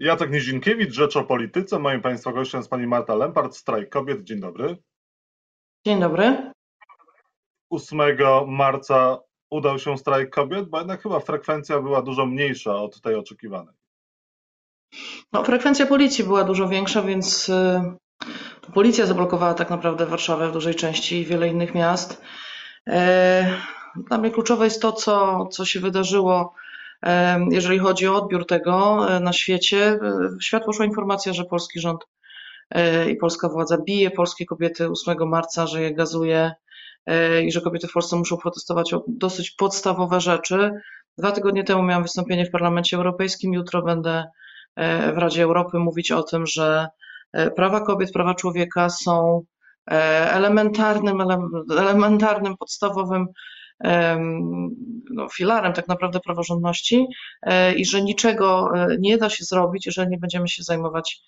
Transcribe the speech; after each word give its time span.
Jacek 0.00 0.30
Nizinkiewicz, 0.30 0.94
Rzecz 0.94 1.16
o 1.16 1.24
Polityce. 1.24 1.78
Moim 1.78 2.00
Państwa 2.00 2.32
gościem 2.32 2.60
jest 2.60 2.70
Pani 2.70 2.86
Marta 2.86 3.14
Lempart, 3.14 3.56
Strajk 3.56 3.88
Kobiet. 3.88 4.24
Dzień 4.24 4.40
dobry. 4.40 4.76
Dzień 5.86 6.00
dobry. 6.00 6.52
8 7.70 8.00
marca 8.46 9.18
udał 9.50 9.78
się 9.78 9.98
strajk 9.98 10.30
kobiet, 10.30 10.68
bo 10.68 10.78
jednak 10.78 11.02
chyba 11.02 11.20
frekwencja 11.20 11.80
była 11.80 12.02
dużo 12.02 12.26
mniejsza 12.26 12.76
od 12.76 13.00
tej 13.00 13.14
oczekiwanej. 13.14 13.74
No, 15.32 15.44
frekwencja 15.44 15.86
policji 15.86 16.24
była 16.24 16.44
dużo 16.44 16.68
większa, 16.68 17.02
więc 17.02 17.48
y, 17.48 17.82
policja 18.74 19.06
zablokowała 19.06 19.54
tak 19.54 19.70
naprawdę 19.70 20.06
Warszawę 20.06 20.48
w 20.48 20.52
dużej 20.52 20.74
części 20.74 21.16
i 21.16 21.24
wiele 21.24 21.48
innych 21.48 21.74
miast. 21.74 22.22
E, 22.86 23.60
dla 23.96 24.18
mnie 24.18 24.30
kluczowe 24.30 24.64
jest 24.64 24.82
to, 24.82 24.92
co, 24.92 25.46
co 25.46 25.64
się 25.64 25.80
wydarzyło, 25.80 26.54
jeżeli 27.50 27.78
chodzi 27.78 28.08
o 28.08 28.16
odbiór 28.16 28.46
tego 28.46 29.06
e, 29.10 29.20
na 29.20 29.32
świecie. 29.32 29.98
W 30.38 30.44
świat 30.44 30.64
poszła 30.64 30.84
informacja, 30.84 31.32
że 31.32 31.44
polski 31.44 31.80
rząd 31.80 32.00
i 33.10 33.16
polska 33.16 33.48
władza 33.48 33.78
bije 33.78 34.10
polskie 34.10 34.46
kobiety 34.46 34.88
8 34.90 35.28
marca, 35.28 35.66
że 35.66 35.82
je 35.82 35.94
gazuje 35.94 36.52
i 37.44 37.52
że 37.52 37.60
kobiety 37.60 37.88
w 37.88 37.92
Polsce 37.92 38.16
muszą 38.16 38.36
protestować 38.36 38.94
o 38.94 39.04
dosyć 39.08 39.50
podstawowe 39.50 40.20
rzeczy. 40.20 40.70
Dwa 41.18 41.32
tygodnie 41.32 41.64
temu 41.64 41.82
miałam 41.82 42.02
wystąpienie 42.02 42.46
w 42.46 42.50
Parlamencie 42.50 42.96
Europejskim, 42.96 43.52
jutro 43.52 43.82
będę 43.82 44.24
w 45.14 45.18
Radzie 45.18 45.42
Europy 45.42 45.78
mówić 45.78 46.12
o 46.12 46.22
tym, 46.22 46.46
że 46.46 46.86
prawa 47.56 47.80
kobiet, 47.80 48.12
prawa 48.12 48.34
człowieka 48.34 48.88
są 48.90 49.42
elementarnym, 50.30 51.20
elementarnym, 51.78 52.56
podstawowym 52.56 53.26
no, 55.10 55.28
filarem 55.28 55.72
tak 55.72 55.88
naprawdę 55.88 56.20
praworządności 56.20 57.06
e, 57.42 57.74
i 57.74 57.84
że 57.84 58.02
niczego 58.02 58.70
e, 58.74 58.96
nie 59.00 59.18
da 59.18 59.30
się 59.30 59.44
zrobić, 59.44 59.86
jeżeli 59.86 60.08
nie 60.08 60.18
będziemy 60.18 60.48
się 60.48 60.62
zajmować 60.62 61.20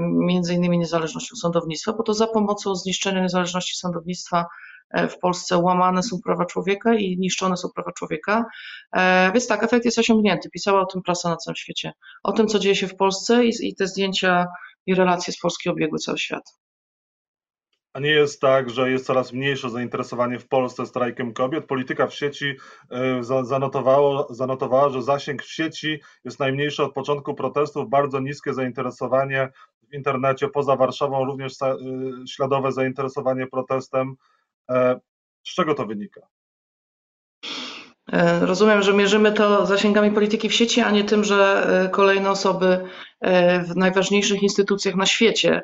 między 0.00 0.54
innymi 0.54 0.78
niezależnością 0.78 1.36
sądownictwa, 1.36 1.92
bo 1.92 2.02
to 2.02 2.14
za 2.14 2.26
pomocą 2.26 2.74
zniszczenia 2.74 3.22
niezależności 3.22 3.76
sądownictwa 3.76 4.46
e, 4.90 5.08
w 5.08 5.18
Polsce 5.18 5.58
łamane 5.58 6.02
są 6.02 6.18
prawa 6.24 6.44
człowieka 6.44 6.94
i 6.94 7.16
niszczone 7.18 7.56
są 7.56 7.68
prawa 7.74 7.92
człowieka. 7.92 8.44
Więc 9.34 9.46
tak, 9.46 9.62
efekt 9.62 9.84
jest 9.84 9.98
osiągnięty. 9.98 10.50
Pisała 10.50 10.80
o 10.80 10.86
tym 10.86 11.02
prasa 11.02 11.28
na 11.28 11.36
całym 11.36 11.56
świecie. 11.56 11.92
O 12.22 12.32
tym, 12.32 12.46
co 12.46 12.58
dzieje 12.58 12.76
się 12.76 12.88
w 12.88 12.96
Polsce 12.96 13.44
i, 13.44 13.52
i 13.60 13.74
te 13.74 13.86
zdjęcia 13.86 14.46
i 14.86 14.94
relacje 14.94 15.32
z 15.32 15.38
Polski 15.40 15.68
obiegły 15.68 15.98
cały 15.98 16.18
świat. 16.18 16.61
A 17.92 18.00
nie 18.00 18.10
jest 18.10 18.40
tak, 18.40 18.70
że 18.70 18.90
jest 18.90 19.06
coraz 19.06 19.32
mniejsze 19.32 19.70
zainteresowanie 19.70 20.38
w 20.38 20.48
Polsce 20.48 20.86
strajkiem 20.86 21.32
kobiet? 21.32 21.66
Polityka 21.66 22.06
w 22.06 22.14
sieci 22.14 22.56
e, 22.90 23.24
zanotowało, 23.44 24.26
zanotowała, 24.30 24.88
że 24.88 25.02
zasięg 25.02 25.42
w 25.42 25.52
sieci 25.52 26.00
jest 26.24 26.40
najmniejszy 26.40 26.82
od 26.82 26.92
początku 26.92 27.34
protestów, 27.34 27.90
bardzo 27.90 28.20
niskie 28.20 28.54
zainteresowanie 28.54 29.48
w 29.90 29.94
internecie 29.94 30.48
poza 30.48 30.76
Warszawą, 30.76 31.24
również 31.24 31.62
e, 31.62 31.76
śladowe 32.28 32.72
zainteresowanie 32.72 33.46
protestem. 33.46 34.14
E, 34.70 35.00
z 35.44 35.54
czego 35.54 35.74
to 35.74 35.86
wynika? 35.86 36.20
Rozumiem, 38.40 38.82
że 38.82 38.92
mierzymy 38.92 39.32
to 39.32 39.66
zasięgami 39.66 40.10
polityki 40.10 40.48
w 40.48 40.54
sieci, 40.54 40.80
a 40.80 40.90
nie 40.90 41.04
tym, 41.04 41.24
że 41.24 41.88
kolejne 41.92 42.30
osoby 42.30 42.84
w 43.68 43.76
najważniejszych 43.76 44.42
instytucjach 44.42 44.94
na 44.94 45.06
świecie 45.06 45.62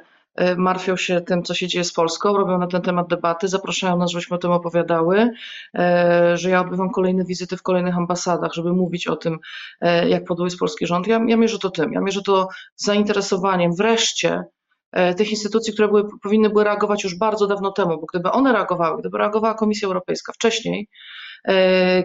martwią 0.56 0.97
się 0.97 1.20
tym, 1.20 1.42
co 1.42 1.55
się 1.55 1.69
dzieje 1.69 1.84
z 1.84 1.92
Polską, 1.92 2.36
robią 2.36 2.58
na 2.58 2.67
ten 2.67 2.83
temat 2.83 3.08
debaty, 3.08 3.48
zapraszają 3.48 3.98
nas, 3.98 4.11
żebyśmy 4.11 4.36
o 4.36 4.39
tym 4.39 4.50
opowiadały, 4.50 5.30
e, 5.75 6.36
że 6.36 6.50
ja 6.50 6.61
odbywam 6.61 6.91
kolejne 6.91 7.25
wizyty 7.25 7.56
w 7.56 7.62
kolejnych 7.62 7.97
ambasadach, 7.97 8.53
żeby 8.53 8.72
mówić 8.72 9.06
o 9.06 9.17
tym, 9.17 9.39
e, 9.80 10.08
jak 10.08 10.25
podły 10.25 10.47
jest 10.47 10.58
polski 10.58 10.86
rząd. 10.86 11.06
Ja, 11.06 11.20
ja 11.27 11.36
mierzę 11.36 11.58
to 11.58 11.70
tym, 11.70 11.92
ja 11.92 12.00
mierzę 12.00 12.22
to 12.22 12.48
zainteresowaniem 12.77 13.72
wreszcie 13.75 14.45
tych 15.17 15.30
instytucji, 15.30 15.72
które 15.72 15.89
były, 15.89 16.05
powinny 16.22 16.50
były 16.50 16.64
reagować 16.64 17.05
już 17.05 17.19
bardzo 17.19 17.47
dawno 17.47 17.73
temu, 17.73 17.89
bo 18.00 18.06
gdyby 18.12 18.30
one 18.30 18.52
reagowały, 18.52 19.00
gdyby 19.00 19.19
reagowała 19.19 19.55
Komisja 19.55 19.86
Europejska 19.86 20.33
wcześniej, 20.33 20.89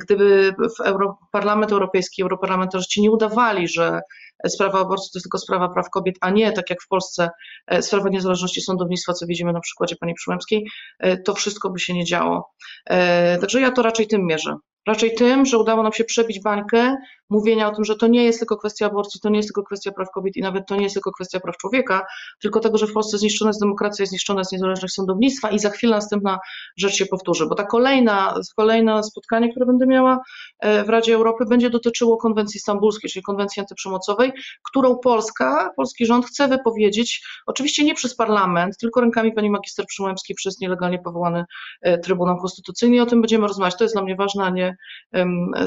gdyby 0.01 0.55
w 0.77 0.81
Euro, 0.81 1.17
Parlament 1.31 1.71
Europejski, 1.71 2.21
europarlamentarzyści 2.21 3.01
nie 3.01 3.11
udawali, 3.11 3.67
że 3.67 4.01
sprawa 4.47 4.79
aborcji 4.79 5.11
to 5.11 5.17
jest 5.17 5.23
tylko 5.23 5.37
sprawa 5.37 5.69
praw 5.69 5.89
kobiet, 5.89 6.15
a 6.21 6.29
nie 6.29 6.51
tak 6.51 6.69
jak 6.69 6.81
w 6.81 6.87
Polsce 6.87 7.29
e, 7.67 7.81
sprawa 7.81 8.09
niezależności 8.09 8.61
sądownictwa, 8.61 9.13
co 9.13 9.25
widzimy 9.25 9.53
na 9.53 9.59
przykładzie 9.59 9.95
pani 9.95 10.13
Przyłębskiej, 10.13 10.67
e, 10.99 11.17
to 11.17 11.33
wszystko 11.33 11.69
by 11.69 11.79
się 11.79 11.93
nie 11.93 12.05
działo. 12.05 12.51
E, 12.89 13.37
także 13.37 13.61
ja 13.61 13.71
to 13.71 13.81
raczej 13.81 14.07
tym 14.07 14.25
mierzę. 14.25 14.55
Raczej 14.87 15.15
tym, 15.15 15.45
że 15.45 15.57
udało 15.57 15.83
nam 15.83 15.93
się 15.93 16.03
przebić 16.03 16.41
bańkę 16.41 16.95
mówienia 17.33 17.67
o 17.67 17.75
tym, 17.75 17.85
że 17.85 17.95
to 17.95 18.07
nie 18.07 18.23
jest 18.23 18.39
tylko 18.39 18.57
kwestia 18.57 18.85
aborcji, 18.85 19.19
to 19.19 19.29
nie 19.29 19.37
jest 19.37 19.49
tylko 19.49 19.63
kwestia 19.63 19.91
praw 19.91 20.11
kobiet 20.11 20.35
i 20.35 20.41
nawet 20.41 20.67
to 20.67 20.75
nie 20.75 20.83
jest 20.83 20.93
tylko 20.95 21.11
kwestia 21.11 21.39
praw 21.39 21.57
człowieka, 21.57 22.05
tylko 22.41 22.59
tego, 22.59 22.77
że 22.77 22.87
w 22.87 22.93
Polsce 22.93 23.17
zniszczona 23.17 23.49
jest 23.49 23.59
demokracja, 23.59 24.05
zniszczone 24.05 24.41
jest 24.41 24.51
niezależność 24.51 24.93
sądownictwa 24.93 25.49
i 25.49 25.59
za 25.59 25.69
chwilę 25.69 25.95
następna 25.95 26.39
rzecz 26.77 26.93
się 26.93 27.05
powtórzy, 27.05 27.45
bo 27.45 27.55
ta 27.55 27.63
kolejna, 27.63 28.35
kolejne 28.55 29.03
spotkanie, 29.03 29.51
które 29.51 29.65
będę 29.65 29.87
miała 29.87 30.19
e, 30.59 30.83
w 30.83 30.89
Radzie 30.89 31.15
Europy 31.15 31.45
będzie 31.49 31.69
dotyczyło 31.69 32.17
konwencji 32.17 32.59
stambulskiej, 32.59 33.09
czyli 33.09 33.23
konwencji 33.23 33.59
antyprzemocowej, 33.59 34.31
którą 34.63 34.95
Polska, 34.95 35.69
polski 35.75 36.05
rząd 36.05 36.25
chce 36.25 36.47
wypowiedzieć, 36.47 37.27
oczywiście 37.45 37.85
nie 37.85 37.95
przez 37.95 38.15
parlament, 38.15 38.77
tylko 38.77 39.01
rękami 39.01 39.33
pani 39.33 39.49
magister 39.49 39.85
Przyłębskiej 39.85 40.35
przez 40.35 40.59
nielegalnie 40.59 40.99
powołany 40.99 41.45
e, 41.81 41.97
Trybunał 41.97 42.37
Konstytucyjny 42.37 42.95
i 42.95 42.99
o 42.99 43.05
tym 43.05 43.21
będziemy 43.21 43.47
rozmawiać. 43.47 43.77
To 43.77 43.83
jest 43.83 43.95
dla 43.95 44.03
mnie 44.03 44.15
ważne, 44.15 44.43
a 44.43 44.49
nie 44.49 44.77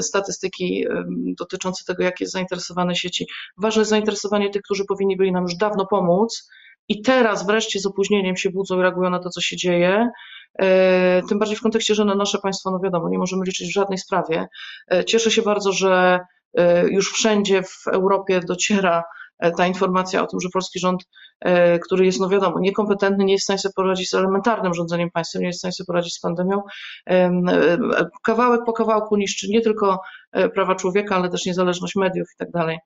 statystyki 0.01 0.85
dotyczące 1.37 1.56
tego, 1.87 2.03
jakie 2.03 2.23
jest 2.23 2.33
zainteresowane 2.33 2.95
sieci. 2.95 3.25
Ważne 3.57 3.79
jest 3.79 3.89
zainteresowanie 3.89 4.49
tych, 4.49 4.61
którzy 4.61 4.85
powinni 4.85 5.17
byli 5.17 5.31
nam 5.31 5.43
już 5.43 5.55
dawno 5.55 5.85
pomóc 5.85 6.49
i 6.89 7.01
teraz 7.01 7.45
wreszcie 7.45 7.79
z 7.79 7.85
opóźnieniem 7.85 8.37
się 8.37 8.49
budzą 8.49 8.79
i 8.79 8.81
reagują 8.81 9.09
na 9.09 9.19
to, 9.19 9.29
co 9.29 9.41
się 9.41 9.57
dzieje. 9.57 10.09
E, 10.59 11.21
tym 11.29 11.39
bardziej 11.39 11.57
w 11.57 11.61
kontekście, 11.61 11.95
że 11.95 12.05
na 12.05 12.15
nasze 12.15 12.37
państwo, 12.37 12.71
no 12.71 12.79
wiadomo, 12.79 13.09
nie 13.09 13.17
możemy 13.17 13.45
liczyć 13.45 13.69
w 13.69 13.73
żadnej 13.73 13.97
sprawie. 13.97 14.47
E, 14.91 15.05
cieszę 15.05 15.31
się 15.31 15.41
bardzo, 15.41 15.71
że 15.71 16.19
e, 16.57 16.87
już 16.87 17.11
wszędzie 17.11 17.63
w 17.63 17.87
Europie 17.87 18.39
dociera 18.47 19.03
ta 19.57 19.67
informacja 19.67 20.23
o 20.23 20.27
tym, 20.27 20.39
że 20.39 20.49
polski 20.53 20.79
rząd, 20.79 21.03
który 21.85 22.05
jest, 22.05 22.19
no 22.19 22.29
wiadomo, 22.29 22.59
niekompetentny, 22.59 23.25
nie 23.25 23.33
jest 23.33 23.43
w 23.43 23.45
stanie 23.45 23.59
sobie 23.59 23.73
poradzić 23.75 24.09
z 24.09 24.13
elementarnym 24.13 24.73
rządzeniem 24.73 25.09
państwem, 25.11 25.41
nie 25.41 25.47
jest 25.47 25.57
w 25.57 25.59
stanie 25.59 25.71
sobie 25.71 25.85
poradzić 25.85 26.13
z 26.13 26.19
pandemią, 26.19 26.61
kawałek 28.23 28.61
po 28.65 28.73
kawałku 28.73 29.17
niszczy 29.17 29.47
nie 29.49 29.61
tylko 29.61 29.99
prawa 30.53 30.75
człowieka, 30.75 31.15
ale 31.15 31.29
też 31.29 31.45
niezależność 31.45 31.95
mediów 31.95 32.27
i 32.33 32.37
tak 32.37 32.51
dalej. 32.51 32.77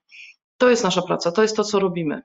To 0.58 0.70
jest 0.70 0.84
nasza 0.84 1.02
praca, 1.02 1.32
to 1.32 1.42
jest 1.42 1.56
to, 1.56 1.64
co 1.64 1.80
robimy. 1.80 2.22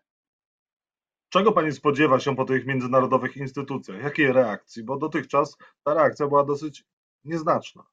Czego 1.29 1.51
pani 1.51 1.71
spodziewa 1.71 2.19
się 2.19 2.35
po 2.35 2.45
tych 2.45 2.65
międzynarodowych 2.65 3.37
instytucjach? 3.37 4.03
Jakiej 4.03 4.33
reakcji? 4.33 4.83
Bo 4.83 4.97
dotychczas 4.97 5.57
ta 5.83 5.93
reakcja 5.93 6.27
była 6.27 6.45
dosyć 6.45 6.83
nieznaczna. 7.25 7.83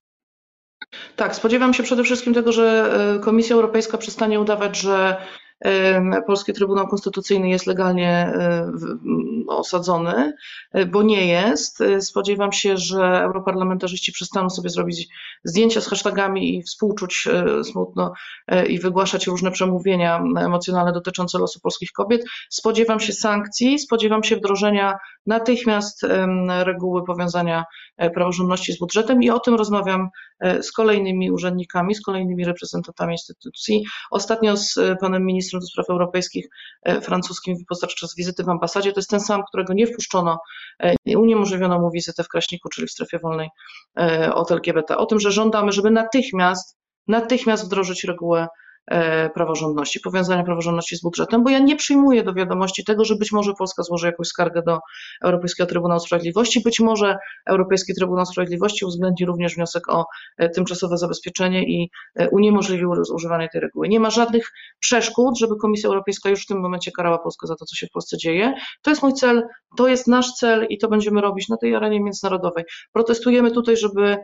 Tak, 1.17 1.37
spodziewam 1.37 1.75
się 1.75 1.83
przede 1.83 2.05
wszystkim 2.05 2.35
tego, 2.35 2.53
że 2.53 2.91
Komisja 3.23 3.57
Europejska 3.57 3.99
przestanie 3.99 4.41
udawać, 4.41 4.79
że 4.79 5.27
Polski 6.27 6.53
Trybunał 6.53 6.89
Konstytucyjny 6.89 7.49
jest 7.49 7.67
legalnie 7.67 8.09
e, 8.09 8.73
osadzony, 9.49 10.33
e, 10.73 10.87
bo 10.87 11.03
nie 11.03 11.27
jest. 11.27 11.81
E, 11.81 12.01
spodziewam 12.01 12.53
się, 12.53 12.77
że 12.77 13.23
europarlamentarzyści 13.23 14.13
przestaną 14.13 14.51
sobie 14.51 14.71
zrobić 14.71 15.09
zdjęcia 15.45 15.81
z 15.81 15.87
hashtagami 15.87 16.59
i 16.59 16.63
współczuć 16.63 17.29
smutno 17.63 18.13
i 18.69 18.79
wygłaszać 18.79 19.27
różne 19.27 19.51
przemówienia 19.51 20.25
emocjonalne 20.39 20.93
dotyczące 20.93 21.39
losu 21.39 21.61
polskich 21.61 21.93
kobiet. 21.93 22.25
Spodziewam 22.51 23.01
się 23.01 23.13
sankcji, 23.13 23.79
spodziewam 23.79 24.25
się 24.25 24.37
wdrożenia 24.37 24.99
natychmiast 25.27 26.07
reguły 26.63 27.05
powiązania 27.05 27.65
praworządności 28.15 28.73
z 28.73 28.79
budżetem 28.79 29.23
i 29.23 29.31
o 29.31 29.41
tym 29.41 29.55
rozmawiam 29.55 30.09
z 30.61 30.73
kolejnymi 30.73 31.31
urzędnikami, 31.31 31.95
z 31.95 32.03
kolejnymi 32.03 32.45
reprezentantami 32.45 33.13
instytucji. 33.15 33.85
Ostatnio 34.11 34.57
z 34.57 34.79
panem 35.01 35.25
ministrem 35.25 35.54
ministrem 35.55 35.61
do 35.61 35.67
spraw 35.67 35.91
europejskich 35.91 36.47
e, 36.83 37.01
francuskim 37.01 37.57
podczas 37.69 38.15
wizyty 38.17 38.45
w 38.45 38.49
ambasadzie. 38.49 38.93
To 38.93 39.01
jest 39.01 39.11
ten 39.11 39.21
sam, 39.21 39.43
którego 39.49 39.73
nie 39.75 39.87
wpuszczono, 39.87 40.39
e, 40.83 41.19
uniemożliwiono 41.19 41.81
mu 41.81 41.91
wizytę 41.91 42.25
w 42.25 42.29
Kraśniku, 42.29 42.69
czyli 42.69 42.87
w 42.87 42.91
strefie 42.91 43.19
wolnej 43.19 43.49
e, 43.99 44.35
od 44.35 44.53
LGBT. 44.53 44.97
O 44.97 45.07
tym, 45.07 45.21
że 45.21 45.31
żądamy, 45.31 45.73
żeby 45.73 45.91
natychmiast, 45.91 46.79
natychmiast 47.09 47.65
wdrożyć 47.65 48.05
regułę 48.05 48.49
praworządności, 49.35 50.01
powiązania 50.01 50.45
praworządności 50.45 50.97
z 50.97 51.03
budżetem, 51.03 51.45
bo 51.45 51.51
ja 51.51 51.59
nie 51.59 51.77
przyjmuję 51.77 52.23
do 52.23 52.35
wiadomości 52.35 52.85
tego, 52.85 53.05
że 53.05 53.15
być 53.17 53.33
może 53.33 53.53
Polska 53.59 53.83
złoży 53.83 54.07
jakąś 54.07 54.27
skargę 54.29 54.63
do 54.63 54.79
Europejskiego 55.23 55.67
Trybunału 55.67 56.01
Sprawiedliwości, 56.01 56.61
być 56.61 56.81
może 56.81 57.17
Europejski 57.47 57.95
Trybunał 57.95 58.27
Sprawiedliwości 58.27 58.85
uwzględni 58.85 59.27
również 59.27 59.55
wniosek 59.55 59.89
o 59.89 60.07
e, 60.39 60.49
tymczasowe 60.49 60.99
zabezpieczenie 60.99 61.63
i 61.63 61.91
e, 62.15 62.31
uniemożliwi 62.31 62.85
używanie 63.15 63.49
tej 63.49 63.61
reguły. 63.61 63.89
Nie 63.89 64.01
ma 64.01 64.11
żadnych 64.11 64.53
przeszkód, 64.81 65.39
żeby 65.39 65.57
Komisja 65.57 65.89
Europejska 65.89 66.31
już 66.31 66.43
w 66.43 66.47
tym 66.47 66.61
momencie 66.61 66.93
karała 66.93 67.19
Polskę 67.19 67.47
za 67.47 67.57
to, 67.57 67.65
co 67.65 67.77
się 67.77 67.87
w 67.87 67.91
Polsce 67.91 68.17
dzieje. 68.17 68.55
To 68.83 68.91
jest 68.91 69.03
mój 69.03 69.15
cel, 69.15 69.43
to 69.77 69.89
jest 69.89 70.07
nasz 70.07 70.33
cel 70.33 70.67
i 70.69 70.79
to 70.79 70.89
będziemy 70.89 71.21
robić 71.21 71.49
na 71.49 71.57
tej 71.57 71.75
arenie 71.75 72.01
międzynarodowej. 72.01 72.65
Protestujemy 72.93 73.51
tutaj, 73.51 73.77
żeby 73.77 74.17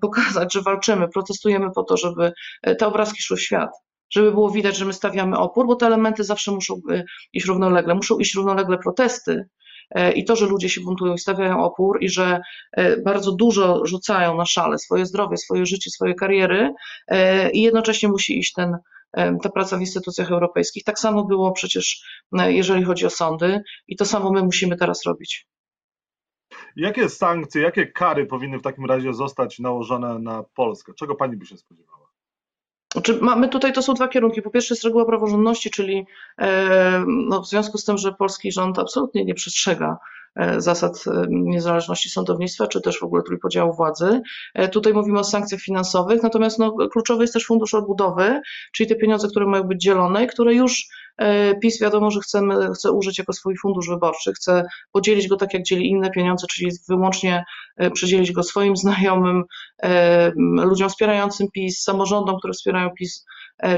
pokazać, 0.00 0.52
że 0.52 0.62
walczymy, 0.62 1.08
protestujemy 1.08 1.70
po 1.74 1.82
to, 1.82 1.96
żeby 1.96 2.32
te 2.78 2.86
obrazki 2.86 3.22
szły 3.22 3.36
w 3.36 3.42
świat 3.42 3.70
żeby 4.12 4.32
było 4.32 4.50
widać, 4.50 4.76
że 4.76 4.84
my 4.84 4.92
stawiamy 4.92 5.38
opór, 5.38 5.66
bo 5.66 5.76
te 5.76 5.86
elementy 5.86 6.24
zawsze 6.24 6.52
muszą 6.52 6.74
y, 6.90 7.04
iść 7.32 7.46
równolegle. 7.46 7.94
Muszą 7.94 8.18
iść 8.18 8.34
równolegle 8.34 8.78
protesty 8.78 9.48
i 10.14 10.24
to, 10.24 10.36
że 10.36 10.46
ludzie 10.46 10.68
się 10.68 10.80
buntują 10.80 11.14
i 11.14 11.18
stawiają 11.18 11.64
opór 11.64 11.98
i 12.02 12.08
że 12.08 12.40
bardzo 13.04 13.32
dużo 13.32 13.86
rzucają 13.86 14.36
na 14.36 14.46
szale 14.46 14.78
swoje 14.78 15.06
zdrowie, 15.06 15.36
swoje 15.36 15.66
życie, 15.66 15.90
swoje 15.90 16.14
kariery 16.14 16.72
i 17.52 17.62
jednocześnie 17.62 18.08
musi 18.08 18.38
iść 18.38 18.52
ten, 18.52 18.76
ta 19.42 19.50
praca 19.54 19.76
w 19.76 19.80
instytucjach 19.80 20.30
europejskich. 20.30 20.84
Tak 20.84 20.98
samo 20.98 21.24
było 21.24 21.52
przecież, 21.52 22.02
jeżeli 22.32 22.84
chodzi 22.84 23.06
o 23.06 23.10
sądy 23.10 23.62
i 23.88 23.96
to 23.96 24.04
samo 24.04 24.30
my 24.30 24.42
musimy 24.42 24.76
teraz 24.76 25.06
robić. 25.06 25.46
Jakie 26.76 27.08
sankcje, 27.08 27.62
jakie 27.62 27.86
kary 27.86 28.26
powinny 28.26 28.58
w 28.58 28.62
takim 28.62 28.84
razie 28.84 29.14
zostać 29.14 29.58
nałożone 29.58 30.18
na 30.18 30.42
Polskę? 30.54 30.92
Czego 30.94 31.14
pani 31.14 31.36
by 31.36 31.46
się 31.46 31.56
spodziewała? 31.56 32.02
Znaczy, 32.92 33.18
mamy 33.22 33.48
tutaj, 33.48 33.72
to 33.72 33.82
są 33.82 33.94
dwa 33.94 34.08
kierunki. 34.08 34.42
Po 34.42 34.50
pierwsze 34.50 34.74
jest 34.74 34.84
reguła 34.84 35.04
praworządności, 35.04 35.70
czyli 35.70 36.06
e, 36.38 37.04
no, 37.06 37.42
w 37.42 37.48
związku 37.48 37.78
z 37.78 37.84
tym, 37.84 37.98
że 37.98 38.12
polski 38.12 38.52
rząd 38.52 38.78
absolutnie 38.78 39.24
nie 39.24 39.34
przestrzega 39.34 39.98
e, 40.36 40.60
zasad 40.60 41.04
e, 41.06 41.26
niezależności 41.28 42.10
sądownictwa, 42.10 42.66
czy 42.66 42.80
też 42.80 43.00
w 43.00 43.02
ogóle 43.02 43.22
trójpodziału 43.22 43.72
władzy. 43.72 44.22
Tutaj 44.72 44.92
mówimy 44.92 45.18
o 45.18 45.24
sankcjach 45.24 45.60
finansowych, 45.60 46.22
natomiast 46.22 46.58
no, 46.58 46.72
kluczowy 46.72 47.24
jest 47.24 47.34
też 47.34 47.46
fundusz 47.46 47.74
odbudowy, 47.74 48.40
czyli 48.72 48.88
te 48.88 48.96
pieniądze, 48.96 49.28
które 49.28 49.46
mają 49.46 49.62
być 49.62 49.82
dzielone, 49.82 50.26
które 50.26 50.54
już 50.54 50.86
PiS 51.62 51.80
wiadomo, 51.80 52.10
że 52.10 52.20
chcemy, 52.20 52.72
chce 52.74 52.92
użyć 52.92 53.18
jako 53.18 53.32
swój 53.32 53.56
fundusz 53.56 53.88
wyborczy, 53.88 54.32
chce 54.32 54.64
podzielić 54.92 55.28
go 55.28 55.36
tak 55.36 55.54
jak 55.54 55.62
dzieli 55.62 55.88
inne 55.88 56.10
pieniądze, 56.10 56.46
czyli 56.50 56.70
wyłącznie 56.88 57.44
e, 57.76 57.90
przydzielić 57.90 58.32
go 58.32 58.42
swoim 58.42 58.76
znajomym, 58.82 59.44
e, 59.82 60.32
ludziom 60.36 60.88
wspierającym 60.88 61.48
PiS, 61.54 61.82
samorządom, 61.82 62.38
które 62.38 62.52
wspierają 62.52 62.90
PiS, 62.98 63.24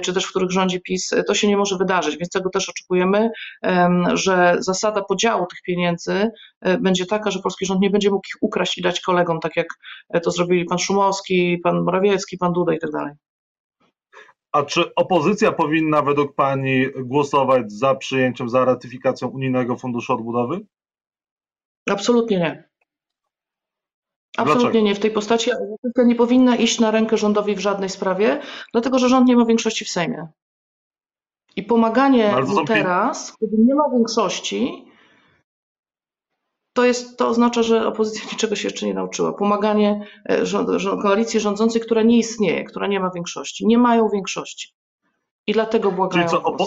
czy 0.02 0.14
też 0.14 0.24
w 0.24 0.30
których 0.30 0.50
rządzi 0.50 0.80
PiS, 0.80 1.10
to 1.26 1.34
się 1.34 1.48
nie 1.48 1.56
może 1.56 1.76
wydarzyć, 1.76 2.16
więc 2.16 2.30
tego 2.30 2.50
też 2.50 2.68
oczekujemy, 2.68 3.30
że 4.14 4.56
zasada 4.58 5.02
podziału 5.02 5.46
tych 5.46 5.58
pieniędzy 5.66 6.30
będzie 6.80 7.06
taka, 7.06 7.30
że 7.30 7.38
polski 7.38 7.66
rząd 7.66 7.80
nie 7.80 7.90
będzie 7.90 8.10
mógł 8.10 8.26
ich 8.28 8.42
ukraść 8.42 8.78
i 8.78 8.82
dać 8.82 9.00
kolegom, 9.00 9.40
tak 9.40 9.56
jak 9.56 9.66
to 10.22 10.30
zrobili 10.30 10.64
pan 10.64 10.78
Szumowski, 10.78 11.58
pan 11.62 11.82
Morawiecki, 11.82 12.38
pan 12.38 12.52
Duda 12.52 12.74
i 12.74 12.78
tak 12.78 12.90
dalej. 12.90 13.12
A 14.54 14.62
czy 14.62 14.94
opozycja 14.94 15.52
powinna 15.52 16.02
według 16.02 16.34
Pani 16.34 16.86
głosować 17.04 17.72
za 17.72 17.94
przyjęciem, 17.94 18.48
za 18.48 18.64
ratyfikacją 18.64 19.28
Unijnego 19.28 19.76
Funduszu 19.76 20.12
Odbudowy? 20.12 20.60
Absolutnie 21.90 22.38
nie. 22.38 22.68
Absolutnie 24.36 24.62
Dlaczego? 24.62 24.84
nie. 24.84 24.94
W 24.94 24.98
tej 24.98 25.10
postaci 25.10 25.50
opozycja 25.52 26.04
nie 26.04 26.14
powinna 26.14 26.56
iść 26.56 26.80
na 26.80 26.90
rękę 26.90 27.16
rządowi 27.16 27.54
w 27.54 27.60
żadnej 27.60 27.88
sprawie, 27.88 28.40
dlatego 28.72 28.98
że 28.98 29.08
rząd 29.08 29.28
nie 29.28 29.36
ma 29.36 29.44
większości 29.44 29.84
w 29.84 29.90
Sejmie. 29.90 30.28
I 31.56 31.62
pomaganie 31.62 32.34
mu 32.46 32.64
teraz, 32.64 33.36
kiedy 33.40 33.56
nie 33.58 33.74
ma 33.74 33.84
większości, 33.92 34.84
to, 36.74 36.84
jest, 36.84 37.18
to 37.18 37.28
oznacza, 37.28 37.62
że 37.62 37.86
opozycja 37.86 38.22
niczego 38.32 38.56
się 38.56 38.68
jeszcze 38.68 38.86
nie 38.86 38.94
nauczyła. 38.94 39.32
Pomaganie 39.32 40.06
e, 40.30 40.46
rząd, 40.46 40.68
koalicji 41.02 41.40
rządzącej, 41.40 41.80
która 41.80 42.02
nie 42.02 42.18
istnieje, 42.18 42.64
która 42.64 42.86
nie 42.86 43.00
ma 43.00 43.10
większości. 43.10 43.66
Nie 43.66 43.78
mają 43.78 44.08
większości. 44.08 44.74
I 45.46 45.52
dlatego 45.52 45.92
błagają 45.92 46.28
Czyli 46.28 46.42
co, 46.42 46.42
opo 46.42 46.66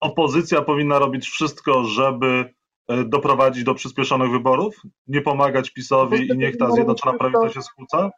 opozycja 0.00 0.62
powinna 0.62 0.98
robić 0.98 1.28
wszystko, 1.28 1.84
żeby 1.84 2.54
e, 2.88 3.04
doprowadzić 3.04 3.64
do 3.64 3.74
przyspieszonych 3.74 4.30
wyborów? 4.30 4.82
Nie 5.06 5.22
pomagać 5.22 5.70
PiSowi 5.70 6.28
i 6.32 6.38
niech 6.38 6.56
ta 6.56 6.70
Zjednoczona 6.70 7.18
Prawica 7.18 7.48
się 7.48 7.62
skłóca? 7.62 8.10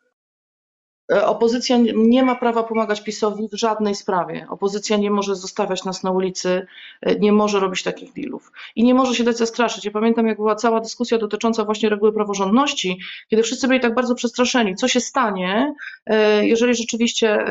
E, 1.13 1.27
opozycja 1.27 1.79
nie 1.95 2.23
ma 2.23 2.35
prawa 2.35 2.63
pomagać 2.63 3.03
PiSowi 3.05 3.49
w 3.49 3.55
żadnej 3.55 3.95
sprawie. 3.95 4.47
Opozycja 4.51 4.97
nie 4.97 5.11
może 5.11 5.37
zostawiać 5.37 5.85
nas 5.85 6.03
na 6.03 6.11
ulicy, 6.11 6.67
e, 7.03 7.19
nie 7.19 7.33
może 7.33 7.61
robić 7.61 7.83
takich 7.83 8.13
dealów 8.13 8.53
i 8.77 8.85
nie 8.85 8.95
może 8.95 9.15
się 9.15 9.25
dać 9.25 9.39
zastraszyć. 9.39 9.85
Ja 9.85 9.91
pamiętam, 9.91 10.27
jak 10.27 10.37
była 10.37 10.55
cała 10.55 10.81
dyskusja 10.81 11.19
dotycząca 11.19 11.65
właśnie 11.65 11.89
reguły 11.89 12.13
praworządności, 12.13 12.99
kiedy 13.29 13.43
wszyscy 13.43 13.69
byli 13.69 13.81
tak 13.81 13.95
bardzo 13.95 14.15
przestraszeni, 14.15 14.75
co 14.75 14.89
się 14.89 15.01
stanie, 15.01 15.75
e, 16.07 16.47
jeżeli 16.47 16.75
rzeczywiście 16.75 17.45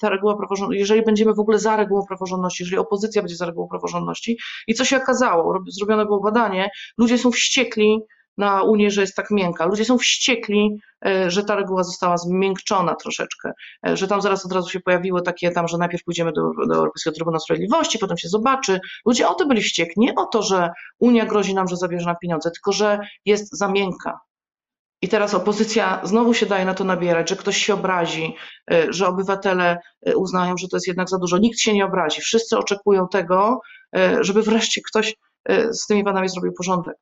ta 0.00 0.08
reguła 0.08 0.36
praworządności, 0.36 0.80
jeżeli 0.80 1.02
będziemy 1.02 1.34
w 1.34 1.40
ogóle 1.40 1.58
za 1.58 1.76
regułą 1.76 2.06
praworządności, 2.06 2.62
jeżeli 2.62 2.78
opozycja 2.78 3.22
będzie 3.22 3.36
za 3.36 3.46
regułą 3.46 3.68
praworządności. 3.68 4.38
I 4.66 4.74
co 4.74 4.84
się 4.84 4.96
okazało? 4.96 5.64
Zrobione 5.68 6.04
było 6.04 6.20
badanie, 6.20 6.70
ludzie 6.98 7.18
są 7.18 7.30
wściekli, 7.30 8.00
na 8.38 8.62
Unię, 8.62 8.90
że 8.90 9.00
jest 9.00 9.16
tak 9.16 9.30
miękka. 9.30 9.66
Ludzie 9.66 9.84
są 9.84 9.98
wściekli, 9.98 10.80
e, 11.06 11.30
że 11.30 11.44
ta 11.44 11.56
reguła 11.56 11.82
została 11.82 12.16
zmiękczona 12.16 12.94
troszeczkę, 12.94 13.52
e, 13.86 13.96
że 13.96 14.08
tam 14.08 14.22
zaraz 14.22 14.46
od 14.46 14.52
razu 14.52 14.70
się 14.70 14.80
pojawiło 14.80 15.20
takie 15.20 15.50
tam, 15.50 15.68
że 15.68 15.78
najpierw 15.78 16.04
pójdziemy 16.04 16.32
do, 16.32 16.42
do 16.68 16.74
Europejskiego 16.74 17.14
Trybunału 17.14 17.40
Sprawiedliwości, 17.40 17.98
potem 17.98 18.18
się 18.18 18.28
zobaczy. 18.28 18.80
Ludzie 19.06 19.28
o 19.28 19.34
to 19.34 19.46
byli 19.46 19.62
wściekli, 19.62 19.94
nie 19.96 20.14
o 20.14 20.26
to, 20.26 20.42
że 20.42 20.70
Unia 20.98 21.26
grozi 21.26 21.54
nam, 21.54 21.68
że 21.68 21.76
zabierze 21.76 22.06
nam 22.06 22.16
pieniądze, 22.22 22.50
tylko 22.50 22.72
że 22.72 23.00
jest 23.24 23.58
za 23.58 23.68
miękka. 23.68 24.20
I 25.02 25.08
teraz 25.08 25.34
opozycja 25.34 26.00
znowu 26.04 26.34
się 26.34 26.46
daje 26.46 26.64
na 26.64 26.74
to 26.74 26.84
nabierać, 26.84 27.30
że 27.30 27.36
ktoś 27.36 27.56
się 27.56 27.74
obrazi, 27.74 28.36
e, 28.72 28.92
że 28.92 29.06
obywatele 29.06 29.78
uznają, 30.16 30.56
że 30.56 30.68
to 30.68 30.76
jest 30.76 30.86
jednak 30.86 31.08
za 31.08 31.18
dużo. 31.18 31.38
Nikt 31.38 31.58
się 31.58 31.74
nie 31.74 31.84
obrazi. 31.84 32.20
Wszyscy 32.20 32.58
oczekują 32.58 33.08
tego, 33.08 33.60
żeby 34.20 34.42
wreszcie 34.42 34.80
ktoś 34.88 35.14
z 35.70 35.86
tymi 35.86 36.04
panami 36.04 36.28
zrobił 36.28 36.52
porządek. 36.52 36.96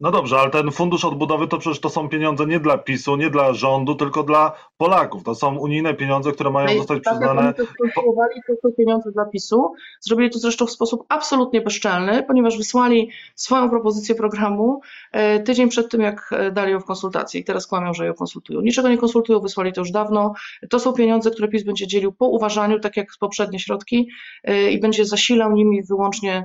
No 0.00 0.10
dobrze, 0.10 0.38
ale 0.38 0.50
ten 0.50 0.70
fundusz 0.70 1.04
odbudowy 1.04 1.48
to 1.48 1.58
przecież 1.58 1.80
to 1.80 1.88
są 1.88 2.08
pieniądze 2.08 2.46
nie 2.46 2.60
dla 2.60 2.78
PiSu, 2.78 3.16
nie 3.16 3.30
dla 3.30 3.54
rządu, 3.54 3.94
tylko 3.94 4.22
dla 4.22 4.52
Polaków. 4.76 5.24
To 5.24 5.34
są 5.34 5.58
unijne 5.58 5.94
pieniądze, 5.94 6.32
które 6.32 6.50
mają 6.50 6.68
no 6.68 6.78
zostać 6.78 7.02
tak 7.02 7.14
przyznane. 7.14 7.54
to 7.54 7.64
są 8.62 8.72
pieniądze 8.76 9.12
dla 9.12 9.24
PiSu. 9.24 9.72
Zrobili 10.00 10.30
to 10.30 10.38
zresztą 10.38 10.66
w 10.66 10.70
sposób 10.70 11.04
absolutnie 11.08 11.60
bezczelny, 11.60 12.22
ponieważ 12.22 12.58
wysłali 12.58 13.10
swoją 13.34 13.70
propozycję 13.70 14.14
programu 14.14 14.80
e, 15.12 15.40
tydzień 15.40 15.68
przed 15.68 15.90
tym, 15.90 16.00
jak 16.00 16.30
e, 16.32 16.50
dali 16.50 16.72
ją 16.72 16.80
w 16.80 16.84
konsultacji. 16.84 17.40
I 17.40 17.44
teraz 17.44 17.66
kłamią, 17.66 17.94
że 17.94 18.06
ją 18.06 18.14
konsultują. 18.14 18.60
Niczego 18.60 18.88
nie 18.88 18.98
konsultują, 18.98 19.40
wysłali 19.40 19.72
to 19.72 19.80
już 19.80 19.90
dawno. 19.90 20.32
To 20.70 20.78
są 20.78 20.92
pieniądze, 20.92 21.30
które 21.30 21.48
PiS 21.48 21.64
będzie 21.64 21.86
dzielił 21.86 22.12
po 22.12 22.26
uważaniu, 22.26 22.80
tak 22.80 22.96
jak 22.96 23.08
poprzednie 23.20 23.58
środki, 23.58 24.08
e, 24.44 24.70
i 24.70 24.80
będzie 24.80 25.04
zasilał 25.04 25.52
nimi 25.52 25.82
wyłącznie 25.82 26.44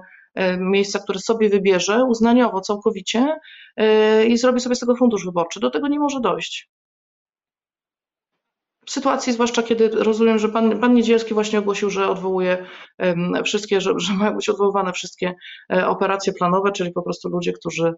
miejsca, 0.59 0.99
które 0.99 1.19
sobie 1.19 1.49
wybierze 1.49 2.03
uznaniowo 2.03 2.61
całkowicie 2.61 3.39
e, 3.77 4.25
i 4.25 4.37
zrobi 4.37 4.59
sobie 4.59 4.75
z 4.75 4.79
tego 4.79 4.95
fundusz 4.95 5.25
wyborczy. 5.25 5.59
Do 5.59 5.69
tego 5.69 5.87
nie 5.87 5.99
może 5.99 6.19
dojść. 6.19 6.69
W 8.85 8.91
sytuacji, 8.91 9.33
zwłaszcza 9.33 9.63
kiedy 9.63 9.89
rozumiem, 9.89 10.39
że 10.39 10.49
pan, 10.49 10.79
pan 10.79 10.93
Niedzielski 10.93 11.33
właśnie 11.33 11.59
ogłosił, 11.59 11.89
że 11.89 12.09
odwołuje 12.09 12.65
wszystkie, 13.43 13.81
że, 13.81 13.93
że 13.97 14.13
mają 14.13 14.35
być 14.35 14.49
odwoływane 14.49 14.93
wszystkie 14.93 15.33
e, 15.73 15.87
operacje 15.87 16.33
planowe, 16.33 16.71
czyli 16.71 16.91
po 16.91 17.01
prostu 17.01 17.29
ludzie, 17.29 17.53
którzy 17.53 17.93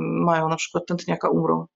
mają 0.00 0.48
na 0.48 0.56
przykład 0.56 0.86
tętniaka 0.86 1.30
umrą. 1.30 1.66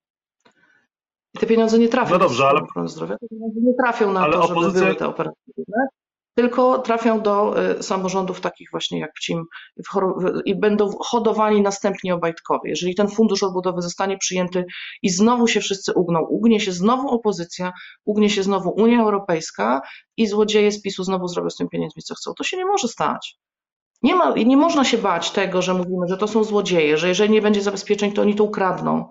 I 1.35 1.39
te 1.39 1.47
pieniądze 1.47 1.79
nie 1.79 1.89
trafią 1.89 2.13
no 2.13 2.19
dobrze, 2.19 2.47
ale... 2.47 2.89
zdrowia, 2.89 3.19
te 3.19 3.29
pieniądze 3.29 3.61
nie 3.61 3.75
trafią 3.75 4.13
na 4.13 4.21
ale 4.21 4.33
to, 4.33 4.43
żeby 4.43 4.53
opozycja... 4.61 4.83
były 4.83 4.95
te 4.95 5.07
operacje 5.07 5.53
tylko 6.35 6.79
trafią 6.79 7.21
do 7.21 7.63
y, 7.79 7.83
samorządów 7.83 8.41
takich 8.41 8.69
właśnie 8.71 9.01
jak 9.01 9.13
Pcim 9.13 9.45
i 10.45 10.55
będą 10.55 10.91
hodowani 11.01 11.61
następnie 11.61 12.15
Obajtkowie. 12.15 12.71
Jeżeli 12.71 12.95
ten 12.95 13.09
fundusz 13.09 13.43
odbudowy 13.43 13.83
zostanie 13.83 14.19
przyjęty 14.19 14.65
i 15.03 15.11
znowu 15.11 15.47
się 15.47 15.61
wszyscy 15.61 15.93
ugną, 15.93 16.21
ugnie 16.21 16.61
się 16.61 16.73
znowu 16.73 17.09
opozycja, 17.09 17.73
ugnie 18.05 18.31
się 18.31 18.43
znowu 18.43 18.71
Unia 18.71 19.01
Europejska 19.01 19.81
i 20.17 20.27
złodzieje 20.27 20.73
z 20.73 20.83
PiSu 20.83 21.05
znowu 21.05 21.29
zrobią 21.29 21.51
z 21.51 21.57
tym 21.57 21.69
pieniędzmi 21.69 22.03
co 22.03 22.15
chcą, 22.15 22.35
to 22.35 22.45
się 22.45 22.57
nie 22.57 22.67
może 22.67 22.89
stać. 22.89 23.39
Nie, 24.03 24.15
ma, 24.15 24.35
nie 24.35 24.57
można 24.57 24.85
się 24.85 24.99
bać 24.99 25.31
tego, 25.31 25.63
że 25.63 25.75
mówimy, 25.75 26.09
że 26.09 26.17
to 26.17 26.29
są 26.29 26.45
złodzieje, 26.45 26.99
że 26.99 27.09
jeżeli 27.09 27.31
nie 27.31 27.43
będzie 27.43 27.63
zabezpieczeń, 27.63 28.13
to 28.13 28.23
oni 28.23 28.35
to 28.35 28.45
ukradną. 28.45 29.11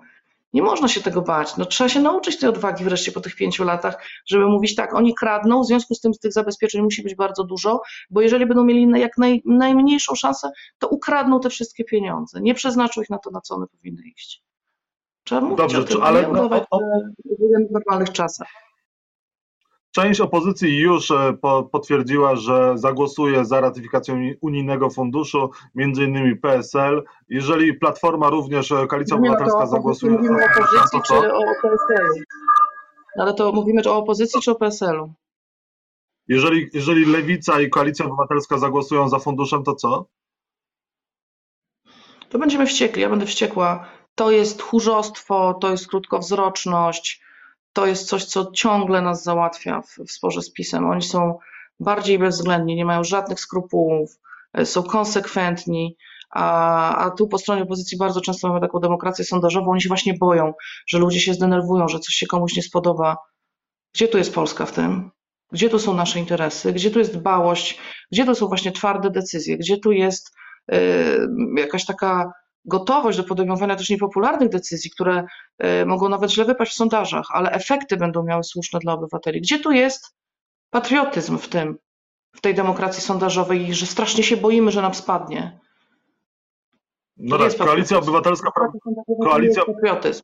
Nie 0.53 0.61
można 0.61 0.87
się 0.87 1.01
tego 1.01 1.21
bać. 1.21 1.57
No, 1.57 1.65
trzeba 1.65 1.89
się 1.89 1.99
nauczyć 1.99 2.39
tej 2.39 2.49
odwagi 2.49 2.83
wreszcie 2.83 3.11
po 3.11 3.21
tych 3.21 3.35
pięciu 3.35 3.63
latach, 3.63 4.03
żeby 4.25 4.45
mówić 4.45 4.75
tak, 4.75 4.93
oni 4.93 5.15
kradną, 5.15 5.61
w 5.61 5.65
związku 5.65 5.95
z 5.95 5.99
tym 5.99 6.13
z 6.13 6.19
tych 6.19 6.33
zabezpieczeń 6.33 6.81
musi 6.81 7.03
być 7.03 7.15
bardzo 7.15 7.43
dużo, 7.43 7.81
bo 8.09 8.21
jeżeli 8.21 8.45
będą 8.45 8.63
mieli 8.63 9.01
jak 9.01 9.17
naj, 9.17 9.41
najmniejszą 9.45 10.15
szansę, 10.15 10.51
to 10.79 10.87
ukradną 10.87 11.39
te 11.39 11.49
wszystkie 11.49 11.83
pieniądze. 11.83 12.41
Nie 12.41 12.53
przeznaczą 12.53 13.01
ich 13.01 13.09
na 13.09 13.17
to, 13.17 13.31
na 13.31 13.41
co 13.41 13.55
one 13.55 13.67
powinny 13.67 14.01
iść. 14.15 14.43
Trzeba 15.23 15.41
mówić 15.41 15.57
Dobrze, 15.57 15.79
o 15.79 15.83
tym, 15.83 16.03
ale 16.03 16.21
nie 16.21 16.33
no, 16.33 16.49
o, 16.71 16.79
w 17.69 17.71
normalnych 17.71 18.11
czasach. 18.11 18.68
Część 19.91 20.21
opozycji 20.21 20.79
już 20.79 21.11
e, 21.11 21.37
potwierdziła, 21.71 22.35
że 22.35 22.77
zagłosuje 22.77 23.45
za 23.45 23.61
ratyfikacją 23.61 24.15
unijnego 24.41 24.89
funduszu, 24.89 25.51
między 25.75 26.03
innymi 26.03 26.35
PSL. 26.35 27.03
Jeżeli 27.29 27.73
Platforma 27.73 28.29
również, 28.29 28.71
e, 28.71 28.87
Koalicja 28.87 29.17
no 29.17 29.21
Obywatelska 29.21 29.65
zagłosuje 29.65 30.13
za 30.13 30.45
opozycji 30.45 30.89
to 30.91 31.01
czy 31.01 31.33
o 31.33 31.41
PSL-u? 31.61 32.15
Ale 33.19 33.33
to 33.33 33.51
mówimy 33.51 33.81
czy 33.81 33.91
o 33.91 33.97
opozycji 33.97 34.41
czy 34.41 34.51
o 34.51 34.55
PSL-u? 34.55 35.13
Jeżeli, 36.27 36.69
jeżeli 36.73 37.05
Lewica 37.05 37.61
i 37.61 37.69
Koalicja 37.69 38.05
Obywatelska 38.05 38.57
zagłosują 38.57 39.09
za 39.09 39.19
funduszem, 39.19 39.63
to 39.63 39.75
co? 39.75 40.05
To 42.29 42.39
będziemy 42.39 42.65
wściekli, 42.65 43.01
ja 43.01 43.09
będę 43.09 43.25
wściekła. 43.25 43.85
To 44.15 44.31
jest 44.31 44.59
tchórzostwo, 44.59 45.53
to 45.53 45.71
jest 45.71 45.87
krótkowzroczność, 45.87 47.21
to 47.73 47.85
jest 47.85 48.07
coś, 48.07 48.25
co 48.25 48.51
ciągle 48.51 49.01
nas 49.01 49.23
załatwia 49.23 49.81
w, 49.81 50.05
w 50.07 50.11
sporze 50.11 50.41
z 50.41 50.51
PiSem. 50.51 50.89
Oni 50.89 51.01
są 51.01 51.37
bardziej 51.79 52.19
bezwzględni, 52.19 52.75
nie 52.75 52.85
mają 52.85 53.03
żadnych 53.03 53.39
skrupułów, 53.39 54.19
e, 54.53 54.65
są 54.65 54.83
konsekwentni, 54.83 55.97
a, 56.29 56.95
a 56.95 57.11
tu 57.11 57.27
po 57.27 57.37
stronie 57.37 57.63
opozycji 57.63 57.97
bardzo 57.97 58.21
często 58.21 58.47
mamy 58.47 58.61
taką 58.61 58.79
demokrację 58.79 59.25
sondażową, 59.25 59.71
oni 59.71 59.81
się 59.81 59.87
właśnie 59.87 60.13
boją, 60.13 60.53
że 60.87 60.99
ludzie 60.99 61.19
się 61.19 61.33
zdenerwują, 61.33 61.87
że 61.87 61.99
coś 61.99 62.15
się 62.15 62.27
komuś 62.27 62.55
nie 62.55 62.63
spodoba. 62.63 63.17
Gdzie 63.93 64.07
tu 64.07 64.17
jest 64.17 64.33
Polska 64.33 64.65
w 64.65 64.71
tym? 64.71 65.11
Gdzie 65.51 65.69
tu 65.69 65.79
są 65.79 65.93
nasze 65.93 66.19
interesy? 66.19 66.73
Gdzie 66.73 66.91
tu 66.91 66.99
jest 66.99 67.17
dbałość? 67.17 67.79
Gdzie 68.11 68.25
tu 68.25 68.35
są 68.35 68.47
właśnie 68.47 68.71
twarde 68.71 69.09
decyzje? 69.09 69.57
Gdzie 69.57 69.77
tu 69.77 69.91
jest 69.91 70.35
y, 70.73 70.75
jakaś 71.57 71.85
taka 71.85 72.31
gotowość 72.65 73.17
do 73.17 73.23
podejmowania 73.23 73.75
też 73.75 73.89
niepopularnych 73.89 74.49
decyzji, 74.49 74.91
które 74.91 75.23
y, 75.81 75.85
mogą 75.85 76.09
nawet 76.09 76.31
źle 76.31 76.45
wypaść 76.45 76.71
w 76.71 76.75
sondażach, 76.75 77.25
ale 77.33 77.51
efekty 77.51 77.97
będą 77.97 78.23
miały 78.23 78.43
słuszne 78.43 78.79
dla 78.79 78.93
obywateli? 78.93 79.41
Gdzie 79.41 79.59
tu 79.59 79.71
jest 79.71 80.15
patriotyzm 80.69 81.37
w 81.37 81.47
tym, 81.47 81.77
w 82.35 82.41
tej 82.41 82.55
demokracji 82.55 83.03
sondażowej, 83.03 83.73
że 83.73 83.85
strasznie 83.85 84.23
się 84.23 84.37
boimy, 84.37 84.71
że 84.71 84.81
nam 84.81 84.93
spadnie? 84.93 85.59
No 87.17 87.37
tak, 87.37 87.57
koalicja 87.57 87.97
obywatelska. 87.97 88.51
Koalicja, 89.23 89.65
patriotyzm. 89.65 90.23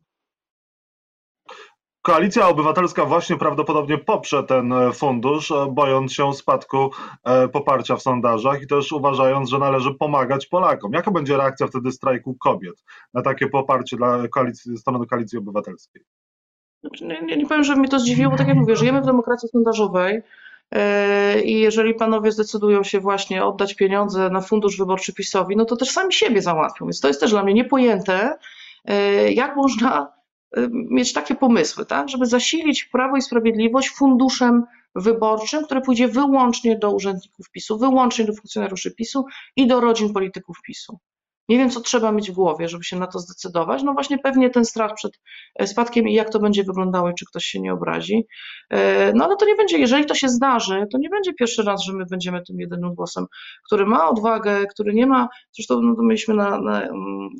Koalicja 2.05 2.47
Obywatelska 2.47 3.05
właśnie 3.05 3.37
prawdopodobnie 3.37 3.97
poprze 3.97 4.43
ten 4.43 4.73
e, 4.73 4.91
fundusz, 4.91 5.51
e, 5.51 5.67
bojąc 5.71 6.13
się 6.13 6.33
spadku 6.33 6.91
e, 7.23 7.47
poparcia 7.47 7.95
w 7.95 8.01
sondażach 8.01 8.61
i 8.61 8.67
też 8.67 8.91
uważając, 8.91 9.49
że 9.49 9.59
należy 9.59 9.93
pomagać 9.93 10.45
Polakom. 10.45 10.93
Jaka 10.93 11.11
będzie 11.11 11.37
reakcja 11.37 11.67
wtedy 11.67 11.91
strajku 11.91 12.35
kobiet 12.35 12.83
na 13.13 13.21
takie 13.21 13.47
poparcie 13.47 13.97
dla 13.97 14.27
koalicji, 14.27 14.77
strony 14.77 15.05
Koalicji 15.07 15.37
Obywatelskiej? 15.37 16.01
Nie, 17.01 17.21
nie, 17.21 17.37
nie 17.37 17.47
powiem, 17.47 17.63
że 17.63 17.75
mnie 17.75 17.87
to 17.87 17.99
zdziwiło, 17.99 18.31
bo 18.31 18.37
tak 18.37 18.47
jak 18.47 18.57
mówię, 18.57 18.75
żyjemy 18.75 19.01
w 19.01 19.05
demokracji 19.05 19.49
sondażowej 19.49 20.21
i 21.43 21.59
jeżeli 21.59 21.93
panowie 21.93 22.31
zdecydują 22.31 22.83
się 22.83 22.99
właśnie 22.99 23.45
oddać 23.45 23.75
pieniądze 23.75 24.29
na 24.29 24.41
fundusz 24.41 24.77
wyborczy 24.77 25.13
PiSowi, 25.13 25.55
no 25.55 25.65
to 25.65 25.75
też 25.75 25.89
sami 25.89 26.13
siebie 26.13 26.41
załatwią. 26.41 26.85
Więc 26.85 26.99
to 26.99 27.07
jest 27.07 27.19
też 27.19 27.31
dla 27.31 27.43
mnie 27.43 27.53
niepojęte, 27.53 28.37
jak 29.29 29.55
można 29.55 30.14
mieć 30.71 31.13
takie 31.13 31.35
pomysły, 31.35 31.85
tak, 31.85 32.09
żeby 32.09 32.25
zasilić 32.25 32.83
Prawo 32.83 33.17
i 33.17 33.21
Sprawiedliwość 33.21 33.89
funduszem 33.89 34.63
wyborczym, 34.95 35.65
który 35.65 35.81
pójdzie 35.81 36.07
wyłącznie 36.07 36.77
do 36.77 36.91
urzędników 36.91 37.49
PiSu, 37.51 37.77
wyłącznie 37.77 38.25
do 38.25 38.33
funkcjonariuszy 38.33 38.91
PiSu 38.91 39.25
i 39.55 39.67
do 39.67 39.81
rodzin 39.81 40.13
polityków 40.13 40.57
PiSu. 40.61 40.99
Nie 41.49 41.57
wiem, 41.57 41.69
co 41.69 41.81
trzeba 41.81 42.11
mieć 42.11 42.31
w 42.31 42.33
głowie, 42.33 42.67
żeby 42.67 42.83
się 42.83 42.99
na 42.99 43.07
to 43.07 43.19
zdecydować. 43.19 43.83
No 43.83 43.93
właśnie 43.93 44.17
pewnie 44.17 44.49
ten 44.49 44.65
strach 44.65 44.93
przed 44.95 45.19
e, 45.55 45.67
spadkiem 45.67 46.07
i 46.07 46.13
jak 46.13 46.29
to 46.29 46.39
będzie 46.39 46.63
wyglądało 46.63 47.09
i 47.09 47.13
czy 47.13 47.25
ktoś 47.25 47.45
się 47.45 47.61
nie 47.61 47.73
obrazi. 47.73 48.27
E, 48.69 49.13
no 49.13 49.25
ale 49.25 49.35
to 49.35 49.45
nie 49.45 49.55
będzie, 49.55 49.77
jeżeli 49.77 50.05
to 50.05 50.15
się 50.15 50.29
zdarzy, 50.29 50.85
to 50.91 50.97
nie 50.97 51.09
będzie 51.09 51.33
pierwszy 51.33 51.63
raz, 51.63 51.83
że 51.83 51.93
my 51.93 52.05
będziemy 52.05 52.41
tym 52.41 52.59
jedynym 52.59 52.95
głosem, 52.95 53.25
który 53.65 53.85
ma 53.85 54.09
odwagę, 54.09 54.65
który 54.65 54.93
nie 54.93 55.07
ma, 55.07 55.27
zresztą 55.51 55.81
no, 55.81 55.95
to 55.95 56.03
mieliśmy 56.03 56.33
na, 56.33 56.61
na, 56.61 56.81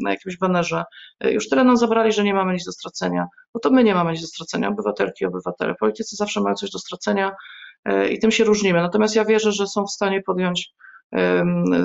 na 0.04 0.12
jakimś 0.12 0.38
banerze, 0.38 0.84
e, 1.20 1.32
już 1.32 1.50
tyle 1.50 1.64
nam 1.64 1.78
zabrali, 1.78 2.12
że 2.12 2.24
nie 2.24 2.34
mamy 2.34 2.54
nic 2.54 2.66
do 2.66 2.72
stracenia. 2.72 3.28
No 3.56 3.60
to 3.60 3.70
my 3.70 3.84
nie 3.84 3.96
mamy 3.96 4.12
nic 4.12 4.22
do 4.22 4.28
stracenia, 4.28 4.70
obywatelki 4.70 5.26
obywatele. 5.26 5.76
Politycy 5.76 6.16
zawsze 6.16 6.42
mają 6.42 6.56
coś 6.56 6.72
do 6.72 6.80
stracenia 6.80 7.32
i 8.10 8.20
tym 8.20 8.32
się 8.32 8.44
różnimy. 8.44 8.82
Natomiast 8.82 9.16
ja 9.16 9.26
wierzę, 9.26 9.52
że 9.52 9.68
są 9.68 9.86
w 9.86 9.92
stanie 9.92 10.22
podjąć 10.22 10.74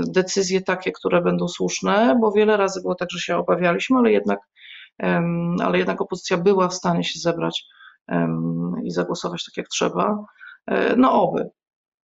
decyzje 0.07 0.61
takie, 0.61 0.93
które 0.93 1.23
będą 1.23 1.49
słuszne, 1.49 2.19
bo 2.21 2.33
wiele 2.33 2.57
razy 2.57 2.81
było 2.81 2.95
tak, 2.95 3.11
że 3.11 3.19
się 3.19 3.37
obawialiśmy, 3.37 3.99
ale 3.99 4.13
jednak, 4.13 4.41
ale 5.63 5.79
jednak 5.79 6.01
opozycja 6.01 6.37
była 6.37 6.69
w 6.69 6.75
stanie 6.75 7.05
się 7.05 7.19
zebrać 7.19 7.65
i 8.85 8.91
zagłosować 8.91 9.45
tak 9.45 9.57
jak 9.57 9.69
trzeba. 9.69 10.25
E, 10.67 10.97
no 10.97 11.23
oby. 11.23 11.51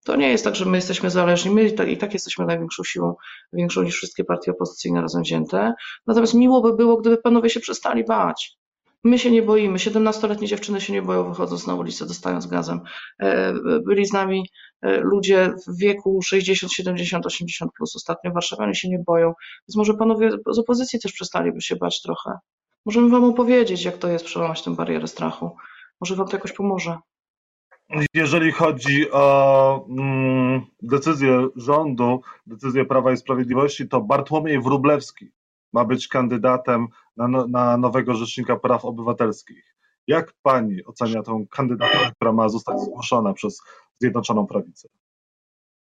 To 0.04 0.16
nie 0.16 0.30
jest 0.30 0.45
tak, 0.45 0.56
że 0.56 0.64
my 0.64 0.76
jesteśmy 0.76 1.11
zależni, 1.11 1.50
my 1.50 1.64
i 1.88 1.97
tak 1.97 2.12
jesteśmy 2.12 2.47
największą 2.47 2.85
siłą, 2.85 3.14
większą 3.52 3.83
niż 3.83 3.95
wszystkie 3.95 4.25
partie 4.25 4.50
opozycyjne 4.50 5.00
razem 5.00 5.23
wzięte. 5.23 5.75
Natomiast 6.06 6.35
miło 6.35 6.61
by 6.61 6.76
było, 6.76 6.97
gdyby 6.97 7.16
panowie 7.18 7.50
się 7.50 7.61
przestali 7.61 8.04
bać. 8.04 8.56
My 9.04 9.18
się 9.18 9.30
nie 9.30 9.42
boimy, 9.42 9.78
17-letnie 9.78 10.47
dziewczyny 10.47 10.80
się 10.80 10.92
nie 10.92 11.02
boją 11.02 11.28
wychodząc 11.28 11.66
na 11.66 11.75
ulicę, 11.75 12.06
dostając 12.06 12.47
gazem. 12.47 12.80
E, 13.18 13.52
byli 13.87 14.06
z 14.06 14.12
nami 14.12 14.49
ludzie 14.83 15.54
w 15.68 15.78
wieku 15.78 16.23
60, 16.23 16.73
70, 16.73 17.26
80 17.26 17.73
plus 17.76 17.97
ostatnio, 17.97 18.33
warszawianie 18.33 18.75
się 18.75 18.88
nie 18.88 18.99
boją, 18.99 19.33
więc 19.68 19.76
może 19.76 19.95
panowie 19.95 20.30
z 20.50 20.59
opozycji 20.59 21.00
też 21.00 21.12
przestaliby 21.12 21.61
się 21.61 21.76
bać 21.76 22.02
trochę. 22.02 22.38
Możemy 22.87 23.09
wam 23.09 23.25
opowiedzieć, 23.25 23.85
jak 23.85 23.99
to 23.99 24.09
jest 24.09 24.25
przełamać 24.25 24.62
tę 24.62 24.75
barierę 24.75 25.09
strachu. 25.09 25.56
Może 26.00 26.16
wam 26.16 26.28
to 26.28 26.37
jakoś 26.37 26.52
pomoże. 26.52 26.99
Jeżeli 28.14 28.52
chodzi 28.52 29.11
o 29.11 29.87
mm, 29.88 30.61
decyzję 30.83 31.49
rządu, 31.56 32.21
decyzję 32.47 32.85
Prawa 32.85 33.12
i 33.12 33.16
Sprawiedliwości, 33.16 33.88
to 33.88 34.00
Bartłomiej 34.00 34.62
Wróblewski 34.62 35.30
ma 35.73 35.85
być 35.85 36.09
kandydatem 36.09 36.87
na, 37.16 37.28
no, 37.28 37.47
na 37.47 37.76
nowego 37.76 38.14
rzecznika 38.14 38.56
praw 38.56 38.85
obywatelskich. 38.85 39.76
Jak 40.06 40.33
pani 40.42 40.85
ocenia 40.85 41.23
tą 41.23 41.47
kandydaturę, 41.47 42.12
która 42.16 42.33
ma 42.33 42.49
zostać 42.49 42.80
zgłoszona 42.80 43.33
przez 43.33 43.62
Zjednoczoną 44.00 44.46
Prawicę? 44.46 44.88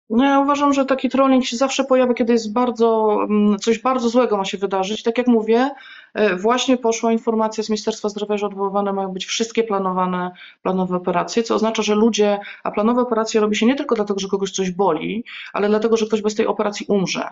No 0.10 0.26
ja 0.26 0.40
uważam, 0.40 0.74
że 0.74 0.86
taki 0.86 1.10
trolling 1.10 1.46
się 1.46 1.58
zawsze 1.58 1.84
pojawia, 1.84 2.14
kiedy 2.14 2.34
jest 2.34 2.54
bardzo, 2.54 3.18
mm, 3.30 3.60
coś 3.60 3.80
bardzo 3.80 4.10
złego 4.10 4.38
ma 4.38 4.46
się 4.46 4.58
wydarzyć. 4.58 5.04
Tak 5.04 5.18
jak 5.18 5.28
mówię, 5.28 5.72
e, 6.14 6.36
właśnie 6.36 6.78
poszła 6.78 7.12
informacja 7.12 7.64
z 7.64 7.70
Ministerstwa 7.70 8.10
Zdrowia, 8.10 8.38
że 8.38 8.46
odwoływane 8.46 8.94
mają 8.94 9.10
być 9.10 9.26
wszystkie 9.26 9.64
planowane, 9.64 10.32
planowe 10.64 10.96
operacje, 10.96 11.44
co 11.44 11.56
oznacza, 11.56 11.84
że 11.84 11.96
ludzie, 11.96 12.40
a 12.64 12.72
planowe 12.72 13.02
operacje 13.02 13.42
robi 13.42 13.56
się 13.56 13.66
nie 13.66 13.76
tylko 13.76 13.96
dlatego, 13.96 14.20
że 14.20 14.28
kogoś 14.28 14.52
coś 14.52 14.72
boli, 14.72 15.24
ale 15.54 15.70
dlatego, 15.70 15.98
że 15.98 16.06
ktoś 16.06 16.22
bez 16.22 16.36
tej 16.36 16.48
operacji 16.48 16.86
umrze 16.90 17.30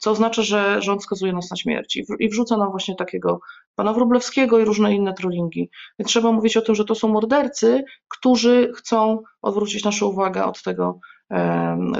co 0.00 0.10
oznacza, 0.10 0.42
że 0.42 0.82
rząd 0.82 1.02
skazuje 1.02 1.32
nas 1.32 1.50
na 1.50 1.56
śmierć 1.56 1.98
i 2.18 2.28
wrzuca 2.28 2.56
nam 2.56 2.70
właśnie 2.70 2.96
takiego 2.96 3.40
pana 3.74 3.92
Wróblewskiego 3.92 4.58
i 4.58 4.64
różne 4.64 4.94
inne 4.94 5.14
trollingi. 5.14 5.70
Więc 5.98 6.08
trzeba 6.08 6.32
mówić 6.32 6.56
o 6.56 6.62
tym, 6.62 6.74
że 6.74 6.84
to 6.84 6.94
są 6.94 7.08
mordercy, 7.08 7.84
którzy 8.08 8.72
chcą 8.76 9.22
odwrócić 9.42 9.84
naszą 9.84 10.06
uwagę 10.06 10.44
od 10.44 10.62
tego, 10.62 11.00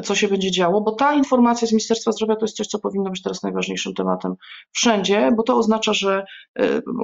co 0.04 0.14
się 0.14 0.28
będzie 0.28 0.50
działo, 0.50 0.80
bo 0.80 0.92
ta 0.92 1.14
informacja 1.14 1.68
z 1.68 1.72
Ministerstwa 1.72 2.12
Zdrowia 2.12 2.36
to 2.36 2.44
jest 2.44 2.56
coś, 2.56 2.66
co 2.66 2.78
powinno 2.78 3.10
być 3.10 3.22
teraz 3.22 3.42
najważniejszym 3.42 3.94
tematem 3.94 4.34
wszędzie, 4.72 5.30
bo 5.36 5.42
to 5.42 5.56
oznacza, 5.56 5.92
że 5.92 6.24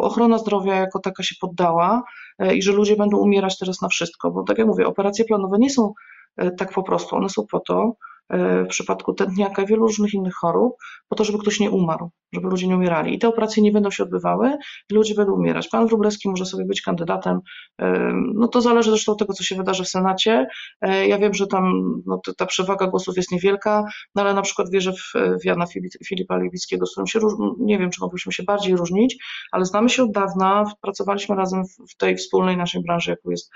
ochrona 0.01 0.39
zdrowia 0.39 0.75
jako 0.75 0.99
taka 0.99 1.23
się 1.23 1.35
poddała 1.41 2.03
e, 2.39 2.57
i 2.57 2.63
że 2.63 2.73
ludzie 2.73 2.97
będą 2.97 3.17
umierać 3.17 3.59
teraz 3.59 3.83
na 3.83 3.89
wszystko, 3.89 4.31
bo 4.31 4.43
tak 4.43 4.59
jak 4.59 4.67
mówię, 4.67 4.87
operacje 4.87 5.25
planowe 5.25 5.59
nie 5.59 5.71
są 5.71 5.93
e, 6.37 6.51
tak 6.51 6.73
po 6.73 6.83
prostu, 6.83 7.17
one 7.17 7.29
są 7.29 7.47
po 7.51 7.61
to, 7.61 7.97
w 8.31 8.67
przypadku 8.69 9.15
tętniaka 9.15 9.67
wielu 9.67 9.87
różnych 9.87 10.15
innych 10.15 10.35
chorób, 10.35 10.77
po 11.09 11.17
to, 11.17 11.25
żeby 11.25 11.39
ktoś 11.39 11.61
nie 11.61 11.71
umarł, 11.71 12.11
żeby 12.33 12.49
ludzie 12.49 12.67
nie 12.67 12.77
umierali. 12.77 13.15
I 13.15 13.19
te 13.19 13.29
operacje 13.29 13.63
nie 13.63 13.73
będą 13.73 13.91
się 13.91 14.03
odbywały 14.03 14.57
ludzie 14.93 15.15
będą 15.15 15.33
umierać. 15.33 15.69
Pan 15.69 15.87
Wróblewski 15.87 16.29
może 16.29 16.47
sobie 16.47 16.65
być 16.65 16.83
kandydatem, 16.83 17.41
e, 17.81 18.13
no 18.35 18.49
to 18.49 18.61
zależy 18.61 18.91
zresztą 18.91 19.13
od 19.13 19.19
tego, 19.19 19.33
co 19.33 19.45
się 19.45 19.57
wydarzy 19.57 19.85
w 19.85 19.89
Senacie. 19.89 20.47
E, 20.81 21.09
ja 21.09 21.19
wiem, 21.19 21.35
że 21.35 21.47
tam 21.47 21.73
no, 22.07 22.21
ta 22.37 22.47
przewaga 22.47 22.87
głosów 22.87 23.17
jest 23.17 23.33
niewielka, 23.33 23.85
no 24.15 24.23
ale 24.23 24.35
na 24.35 24.43
przykład 24.43 24.71
wierzę 24.71 24.93
w, 24.93 25.45
Jana 25.45 25.67
Filipa 26.07 26.37
Lewickiego, 26.37 26.87
z 26.87 26.91
którym 26.93 27.07
się, 27.07 27.21
nie 27.59 27.79
wiem, 27.79 27.91
czy 27.91 28.01
mogliśmy 28.01 28.33
się 28.33 28.43
bardziej 28.43 28.77
różnić, 28.77 29.17
ale 29.53 29.65
znamy 29.65 29.89
się 29.89 30.03
od 30.03 30.13
dawna, 30.13 30.65
pracowaliśmy 30.81 31.37
razem 31.37 31.63
w 31.91 31.97
tej 31.97 32.17
wspólnej 32.17 32.57
naszej 32.57 32.83
branży, 32.83 33.11
jaką, 33.11 33.31
jest, 33.31 33.51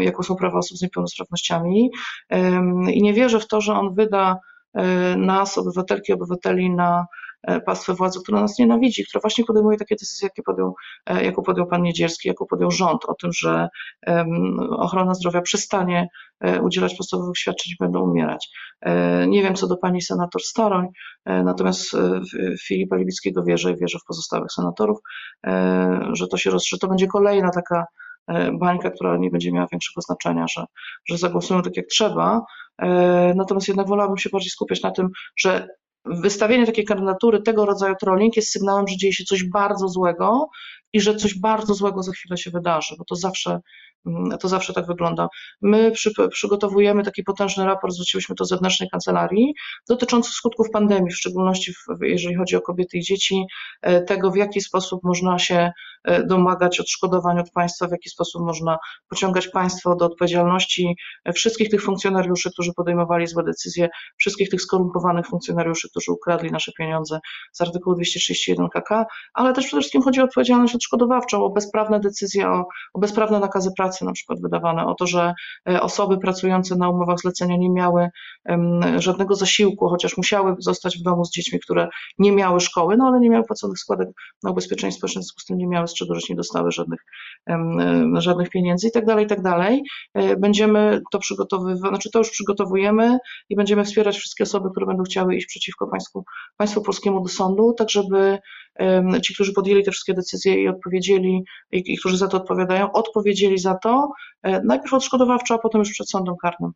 jaką 0.00 0.22
są 0.22 0.36
prawa 0.36 0.58
osób 0.58 0.78
z 0.78 0.82
niepełnosprawnościami 0.82 1.90
i 2.92 3.02
nie 3.02 3.12
wierzę 3.12 3.40
w 3.40 3.48
to, 3.48 3.60
że 3.60 3.72
on 3.72 3.94
wyda 4.04 4.38
e, 4.74 5.16
nas, 5.16 5.58
obywatelki, 5.58 6.12
obywateli 6.12 6.70
na 6.70 7.06
e, 7.42 7.60
pastwę 7.60 7.94
władzy, 7.94 8.20
która 8.22 8.40
nas 8.40 8.58
nienawidzi, 8.58 9.04
która 9.08 9.20
właśnie 9.20 9.44
podejmuje 9.44 9.78
takie 9.78 9.94
decyzje, 9.94 10.26
jakie 10.26 10.42
podjął, 10.42 10.74
e, 11.06 11.24
jaką 11.24 11.42
podjął 11.42 11.66
pan 11.66 11.82
Niedzielski, 11.82 12.28
jaką 12.28 12.46
podjął 12.46 12.70
rząd, 12.70 13.04
o 13.04 13.14
tym, 13.14 13.30
że 13.32 13.68
ochrona 14.70 15.14
zdrowia 15.14 15.42
przestanie 15.42 16.08
udzielać 16.62 16.94
podstawowych 16.94 17.38
świadczeń 17.38 17.72
i 17.72 17.76
będą 17.80 18.00
umierać. 18.00 18.48
Nie 19.26 19.42
wiem, 19.42 19.54
co 19.54 19.66
do 19.66 19.76
pani 19.76 20.02
senator 20.02 20.42
Staroń, 20.42 20.86
natomiast 21.26 21.96
Filipa 22.66 22.96
Libickiego 22.96 23.44
wierzę 23.44 23.72
i 23.72 23.76
wierzę 23.76 23.98
w 23.98 24.06
pozostałych 24.08 24.52
senatorów, 24.52 24.98
że 26.12 26.28
to 26.30 26.36
się 26.36 26.50
roz, 26.50 26.68
to 26.80 26.88
będzie 26.88 27.06
kolejna 27.06 27.50
taka 27.50 27.84
bańka, 28.52 28.90
która 28.90 29.16
nie 29.16 29.30
będzie 29.30 29.52
miała 29.52 29.66
większego 29.72 30.00
znaczenia, 30.00 30.46
że, 30.48 30.64
że 31.08 31.18
zagłosują 31.18 31.62
tak 31.62 31.76
jak 31.76 31.86
trzeba, 31.86 32.44
E, 32.78 33.32
natomiast 33.36 33.68
jednak 33.68 33.88
wolałabym 33.88 34.18
się 34.18 34.30
bardziej 34.30 34.50
skupiać 34.50 34.82
na 34.82 34.90
tym, 34.90 35.08
że 35.36 35.68
wystawienie 36.04 36.66
takiej 36.66 36.84
kandydatury, 36.84 37.42
tego 37.42 37.66
rodzaju 37.66 37.94
trolling 38.00 38.36
jest 38.36 38.50
sygnałem, 38.50 38.88
że 38.88 38.96
dzieje 38.96 39.12
się 39.12 39.24
coś 39.24 39.44
bardzo 39.44 39.88
złego 39.88 40.48
i 40.94 41.00
że 41.00 41.16
coś 41.16 41.38
bardzo 41.38 41.74
złego 41.74 42.02
za 42.02 42.12
chwilę 42.12 42.38
się 42.38 42.50
wydarzy, 42.50 42.94
bo 42.98 43.04
to 43.04 43.16
zawsze 43.16 43.60
Mm, 44.06 44.38
to 44.38 44.48
zawsze 44.48 44.72
tak 44.72 44.86
wygląda. 44.86 45.28
My 45.62 45.90
przy, 45.90 46.10
przygotowujemy 46.30 47.02
taki 47.02 47.22
potężny 47.22 47.64
raport, 47.64 47.94
zwróciłyśmy 47.94 48.34
to 48.34 48.44
zewnętrznej 48.44 48.88
kancelarii, 48.90 49.54
dotyczący 49.88 50.30
skutków 50.30 50.70
pandemii, 50.70 51.10
w 51.10 51.16
szczególności 51.16 51.72
w, 51.72 52.02
jeżeli 52.02 52.34
chodzi 52.34 52.56
o 52.56 52.60
kobiety 52.60 52.98
i 52.98 53.00
dzieci, 53.00 53.44
e, 53.82 54.02
tego 54.02 54.30
w 54.30 54.36
jaki 54.36 54.60
sposób 54.60 55.00
można 55.04 55.38
się 55.38 55.70
e, 56.04 56.26
domagać 56.26 56.80
odszkodowań 56.80 57.38
od 57.38 57.50
państwa, 57.50 57.88
w 57.88 57.90
jaki 57.90 58.10
sposób 58.10 58.42
można 58.42 58.78
pociągać 59.08 59.48
państwo 59.48 59.96
do 59.96 60.06
odpowiedzialności 60.06 60.96
e, 61.24 61.32
wszystkich 61.32 61.70
tych 61.70 61.82
funkcjonariuszy, 61.82 62.50
którzy 62.50 62.72
podejmowali 62.76 63.26
złe 63.26 63.42
decyzje, 63.42 63.88
wszystkich 64.16 64.48
tych 64.48 64.62
skorumpowanych 64.62 65.26
funkcjonariuszy, 65.26 65.88
którzy 65.90 66.12
ukradli 66.12 66.50
nasze 66.50 66.72
pieniądze 66.78 67.18
z 67.52 67.60
artykułu 67.60 67.96
231 67.96 68.68
KK, 68.68 69.04
ale 69.34 69.52
też 69.52 69.66
przede 69.66 69.80
wszystkim 69.80 70.02
chodzi 70.02 70.20
o 70.20 70.24
odpowiedzialność 70.24 70.74
odszkodowawczą, 70.84 71.44
o 71.44 71.50
bezprawne 71.50 72.00
decyzje, 72.00 72.48
o, 72.48 72.66
o 72.94 72.98
bezprawne 72.98 73.40
nakazy 73.40 73.70
pracy 73.76 74.04
na 74.04 74.12
przykład 74.12 74.40
wydawane, 74.42 74.86
o 74.86 74.94
to, 74.94 75.06
że 75.06 75.34
osoby 75.80 76.18
pracujące 76.18 76.76
na 76.76 76.88
umowach 76.88 77.18
zlecenia 77.18 77.56
nie 77.56 77.70
miały 77.70 78.08
żadnego 78.96 79.34
zasiłku, 79.34 79.88
chociaż 79.88 80.16
musiały 80.16 80.56
zostać 80.58 80.98
w 80.98 81.02
domu 81.02 81.24
z 81.24 81.30
dziećmi, 81.30 81.60
które 81.60 81.88
nie 82.18 82.32
miały 82.32 82.60
szkoły, 82.60 82.96
no 82.96 83.06
ale 83.06 83.20
nie 83.20 83.30
miały 83.30 83.44
płaconych 83.44 83.78
składek 83.78 84.08
na 84.42 84.50
ubezpieczenie 84.50 84.92
społeczne, 84.92 85.20
w 85.20 85.24
związku 85.24 85.40
z 85.40 85.44
tym 85.44 85.58
nie 85.58 85.66
miały 85.66 85.88
z 85.88 85.94
czego 85.94 86.14
żyć, 86.14 86.28
nie 86.28 86.36
dostały 86.36 86.72
żadnych, 86.72 87.00
żadnych 88.14 88.50
pieniędzy 88.50 88.88
i 88.88 88.90
tak 88.90 89.06
dalej, 89.06 89.24
i 89.24 89.28
tak. 89.28 89.38
E, 90.14 90.36
będziemy 90.36 91.00
to 91.12 91.18
przygotowywać, 91.18 91.90
znaczy 91.90 92.10
to 92.10 92.18
już 92.18 92.30
przygotowujemy 92.30 93.18
i 93.48 93.56
będziemy 93.56 93.84
wspierać 93.84 94.16
wszystkie 94.16 94.44
osoby, 94.44 94.70
które 94.70 94.86
będą 94.86 95.02
chciały 95.02 95.36
iść 95.36 95.46
przeciwko 95.46 95.86
państwu, 95.86 96.24
państwu 96.56 96.82
polskiemu 96.82 97.22
do 97.22 97.28
sądu, 97.28 97.74
tak 97.78 97.90
żeby 97.90 98.38
ci, 99.22 99.34
którzy 99.34 99.52
podjęli 99.52 99.84
te 99.84 99.90
wszystkie 99.90 100.14
decyzje 100.14 100.62
i 100.62 100.68
odpowiedzieli, 100.74 101.44
i, 101.72 101.92
i 101.92 101.98
którzy 101.98 102.16
za 102.16 102.28
to 102.28 102.36
odpowiadają, 102.36 102.92
odpowiedzieli 102.92 103.58
za 103.58 103.74
to 103.74 104.12
e, 104.42 104.62
najpierw 104.62 104.94
odszkodowawczo, 104.94 105.54
a 105.54 105.58
potem 105.58 105.78
już 105.78 105.90
przed 105.90 106.10
sądem 106.10 106.34
karnym. 106.42 106.72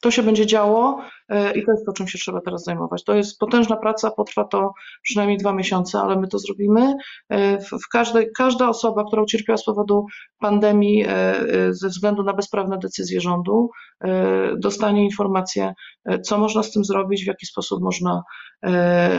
To 0.00 0.10
się 0.10 0.22
będzie 0.22 0.46
działo 0.46 1.02
e, 1.28 1.58
i 1.58 1.64
to 1.64 1.72
jest 1.72 1.86
to, 1.86 1.92
czym 1.92 2.08
się 2.08 2.18
trzeba 2.18 2.40
teraz 2.40 2.64
zajmować. 2.64 3.04
To 3.04 3.14
jest 3.14 3.38
potężna 3.38 3.76
praca, 3.76 4.10
potrwa 4.10 4.44
to 4.44 4.72
przynajmniej 5.02 5.38
dwa 5.38 5.52
miesiące, 5.52 6.00
ale 6.00 6.20
my 6.20 6.28
to 6.28 6.38
zrobimy. 6.38 6.94
E, 7.28 7.58
w 7.58 7.88
każdej, 7.92 8.30
każda 8.36 8.68
osoba, 8.68 9.04
która 9.04 9.22
ucierpiała 9.22 9.56
z 9.56 9.64
powodu 9.64 10.06
pandemii 10.38 11.04
e, 11.08 11.34
ze 11.70 11.88
względu 11.88 12.22
na 12.22 12.32
bezprawne 12.32 12.78
decyzje 12.78 13.20
rządu, 13.20 13.70
dostanie 14.56 15.04
informację, 15.04 15.74
co 16.24 16.38
można 16.38 16.62
z 16.62 16.72
tym 16.72 16.84
zrobić, 16.84 17.24
w 17.24 17.26
jaki 17.26 17.46
sposób 17.46 17.82
można, 17.82 18.22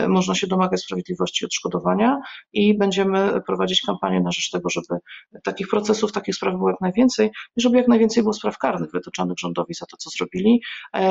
można 0.08 0.34
się 0.34 0.46
domagać 0.46 0.82
sprawiedliwości 0.82 1.44
i 1.44 1.46
odszkodowania 1.46 2.20
i 2.52 2.78
będziemy 2.78 3.40
prowadzić 3.46 3.80
kampanię 3.86 4.20
na 4.20 4.30
rzecz 4.30 4.50
tego, 4.50 4.70
żeby 4.70 5.00
takich 5.44 5.68
procesów, 5.68 6.12
takich 6.12 6.34
spraw 6.34 6.54
było 6.54 6.70
jak 6.70 6.80
najwięcej 6.80 7.30
i 7.56 7.60
żeby 7.60 7.76
jak 7.76 7.88
najwięcej 7.88 8.22
było 8.22 8.32
spraw 8.32 8.58
karnych 8.58 8.90
wytoczonych 8.92 9.38
rządowi 9.38 9.74
za 9.74 9.86
to, 9.86 9.96
co 9.96 10.10
zrobili 10.10 10.60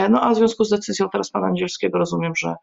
no 0.10 0.22
a 0.22 0.34
w 0.34 0.36
związku 0.36 0.63
z 0.63 0.70
decyzją 0.70 1.10
teraz 1.10 1.32
pana 1.32 1.50
Niedzielskiego 1.50 1.98
rozumiem, 1.98 2.34
że 2.36 2.56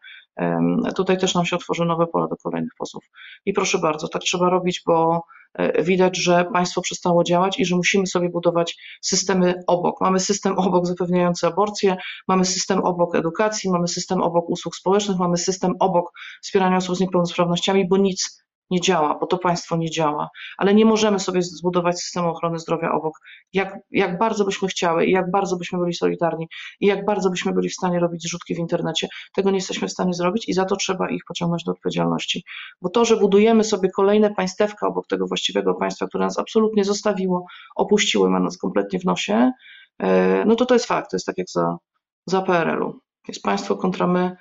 tutaj 0.95 1.17
też 1.17 1.35
nam 1.35 1.45
się 1.45 1.55
otworzy 1.55 1.85
nowe 1.85 2.07
pole 2.07 2.27
do 2.29 2.35
kolejnych 2.35 2.71
posłów. 2.77 3.03
I 3.45 3.53
proszę 3.53 3.77
bardzo, 3.79 4.07
tak 4.07 4.21
trzeba 4.21 4.49
robić, 4.49 4.81
bo 4.85 5.23
e, 5.53 5.83
widać, 5.83 6.17
że 6.17 6.45
państwo 6.53 6.81
przestało 6.81 7.23
działać 7.23 7.59
i 7.59 7.65
że 7.65 7.75
musimy 7.75 8.07
sobie 8.07 8.29
budować 8.29 8.77
systemy 9.01 9.53
obok. 9.67 10.01
Mamy 10.01 10.19
system 10.19 10.59
obok 10.59 10.85
zapewniający 10.85 11.47
aborcję, 11.47 11.97
mamy 12.27 12.45
system 12.45 12.79
obok 12.79 13.15
edukacji, 13.15 13.69
mamy 13.69 13.87
system 13.87 14.21
obok 14.21 14.49
usług 14.49 14.75
społecznych, 14.75 15.17
mamy 15.17 15.37
system 15.37 15.73
obok 15.79 16.11
wspierania 16.41 16.77
osób 16.77 16.95
z 16.95 16.99
niepełnosprawnościami, 16.99 17.87
bo 17.87 17.97
nic 17.97 18.43
nie 18.69 18.81
działa, 18.81 19.17
bo 19.19 19.27
to 19.27 19.37
państwo 19.37 19.77
nie 19.77 19.89
działa, 19.89 20.29
ale 20.57 20.73
nie 20.73 20.85
możemy 20.85 21.19
sobie 21.19 21.41
zbudować 21.41 21.99
systemu 22.01 22.29
ochrony 22.29 22.59
zdrowia 22.59 22.91
obok. 22.91 23.13
Jak, 23.53 23.77
jak 23.91 24.17
bardzo 24.17 24.45
byśmy 24.45 24.67
chciały 24.67 25.05
i 25.05 25.11
jak 25.11 25.31
bardzo 25.31 25.57
byśmy 25.57 25.79
byli 25.79 25.93
solidarni 25.93 26.47
i 26.79 26.85
jak 26.85 27.05
bardzo 27.05 27.29
byśmy 27.29 27.53
byli 27.53 27.69
w 27.69 27.73
stanie 27.73 27.99
robić 27.99 28.23
zrzutki 28.23 28.55
w 28.55 28.59
internecie, 28.59 29.07
tego 29.35 29.51
nie 29.51 29.57
jesteśmy 29.57 29.87
w 29.87 29.91
stanie 29.91 30.13
zrobić 30.13 30.49
i 30.49 30.53
za 30.53 30.65
to 30.65 30.75
trzeba 30.75 31.09
ich 31.09 31.21
pociągnąć 31.27 31.63
do 31.63 31.71
odpowiedzialności. 31.71 32.43
Bo 32.81 32.89
to, 32.89 33.05
że 33.05 33.17
budujemy 33.17 33.63
sobie 33.63 33.89
kolejne 33.95 34.33
państewka 34.35 34.87
obok 34.87 35.07
tego 35.07 35.27
właściwego 35.27 35.73
państwa, 35.73 36.07
które 36.07 36.25
nas 36.25 36.39
absolutnie 36.39 36.83
zostawiło, 36.83 37.45
opuściło, 37.75 38.29
ma 38.29 38.39
nas 38.39 38.57
kompletnie 38.57 38.99
w 38.99 39.05
nosie, 39.05 39.51
e, 39.99 40.45
no 40.45 40.55
to 40.55 40.65
to 40.65 40.75
jest 40.75 40.85
fakt, 40.85 41.11
to 41.11 41.15
jest 41.15 41.25
tak 41.25 41.37
jak 41.37 41.49
za, 41.49 41.77
za 42.25 42.41
PRL-u. 42.41 42.99
Jest 43.27 43.41
państwo 43.41 43.75
kontra 43.77 44.07
my, 44.07 44.37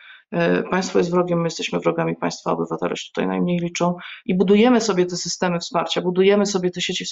państwo 0.71 0.99
jest 0.99 1.11
wrogiem, 1.11 1.39
my 1.39 1.47
jesteśmy 1.47 1.81
wrogami 1.81 2.17
państwa, 2.17 2.53
obywatele 2.53 2.97
się 2.97 3.11
tutaj 3.15 3.29
najmniej 3.29 3.59
liczą 3.59 3.97
i 4.27 4.37
budujemy 4.37 4.81
sobie 4.81 5.07
te 5.07 5.17
systemy 5.17 5.59
wsparcia, 5.59 6.03
budujemy 6.03 6.47
sobie 6.47 6.71
te 6.71 6.81
sieci 6.81 7.05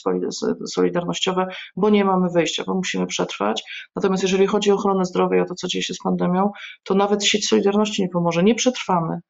solidarnościowe, 0.67 1.47
bo 1.77 1.91
nie 1.91 2.05
mamy 2.05 2.29
wyjścia, 2.31 2.65
bo 2.67 2.75
musimy 2.75 3.07
przetrwać. 3.07 3.63
Natomiast 3.97 4.23
jeżeli 4.23 4.47
chodzi 4.47 4.73
o 4.73 4.75
ochronę 4.75 5.05
zdrowia 5.05 5.39
i 5.39 5.41
o 5.41 5.45
to, 5.45 5.55
co 5.55 5.69
dzieje 5.69 5.83
się 5.83 5.95
z 5.95 5.99
pandemią, 5.99 6.51
to 6.85 6.95
nawet 6.95 7.25
sieć 7.25 7.49
Solidarności 7.49 8.03
nie 8.03 8.09
pomoże. 8.09 8.43
Nie 8.43 8.55
przetrwamy 8.55 9.21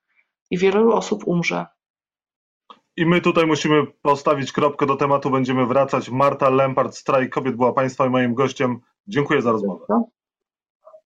i 0.50 0.58
wielu 0.58 0.92
osób 0.92 1.26
umrze. 1.26 1.66
I 2.96 3.06
my 3.06 3.20
tutaj 3.20 3.46
musimy 3.46 3.86
postawić 4.02 4.52
kropkę 4.52 4.86
do 4.86 4.96
tematu, 4.96 5.30
będziemy 5.30 5.66
wracać. 5.66 6.10
Marta 6.10 6.50
Lempart, 6.50 6.96
Strajk 6.96 7.32
Kobiet 7.32 7.56
była 7.56 7.72
Państwa 7.72 8.06
i 8.06 8.10
moim 8.10 8.34
gościem. 8.34 8.80
Dziękuję 9.06 9.42
za 9.42 9.52
rozmowę. 9.52 9.86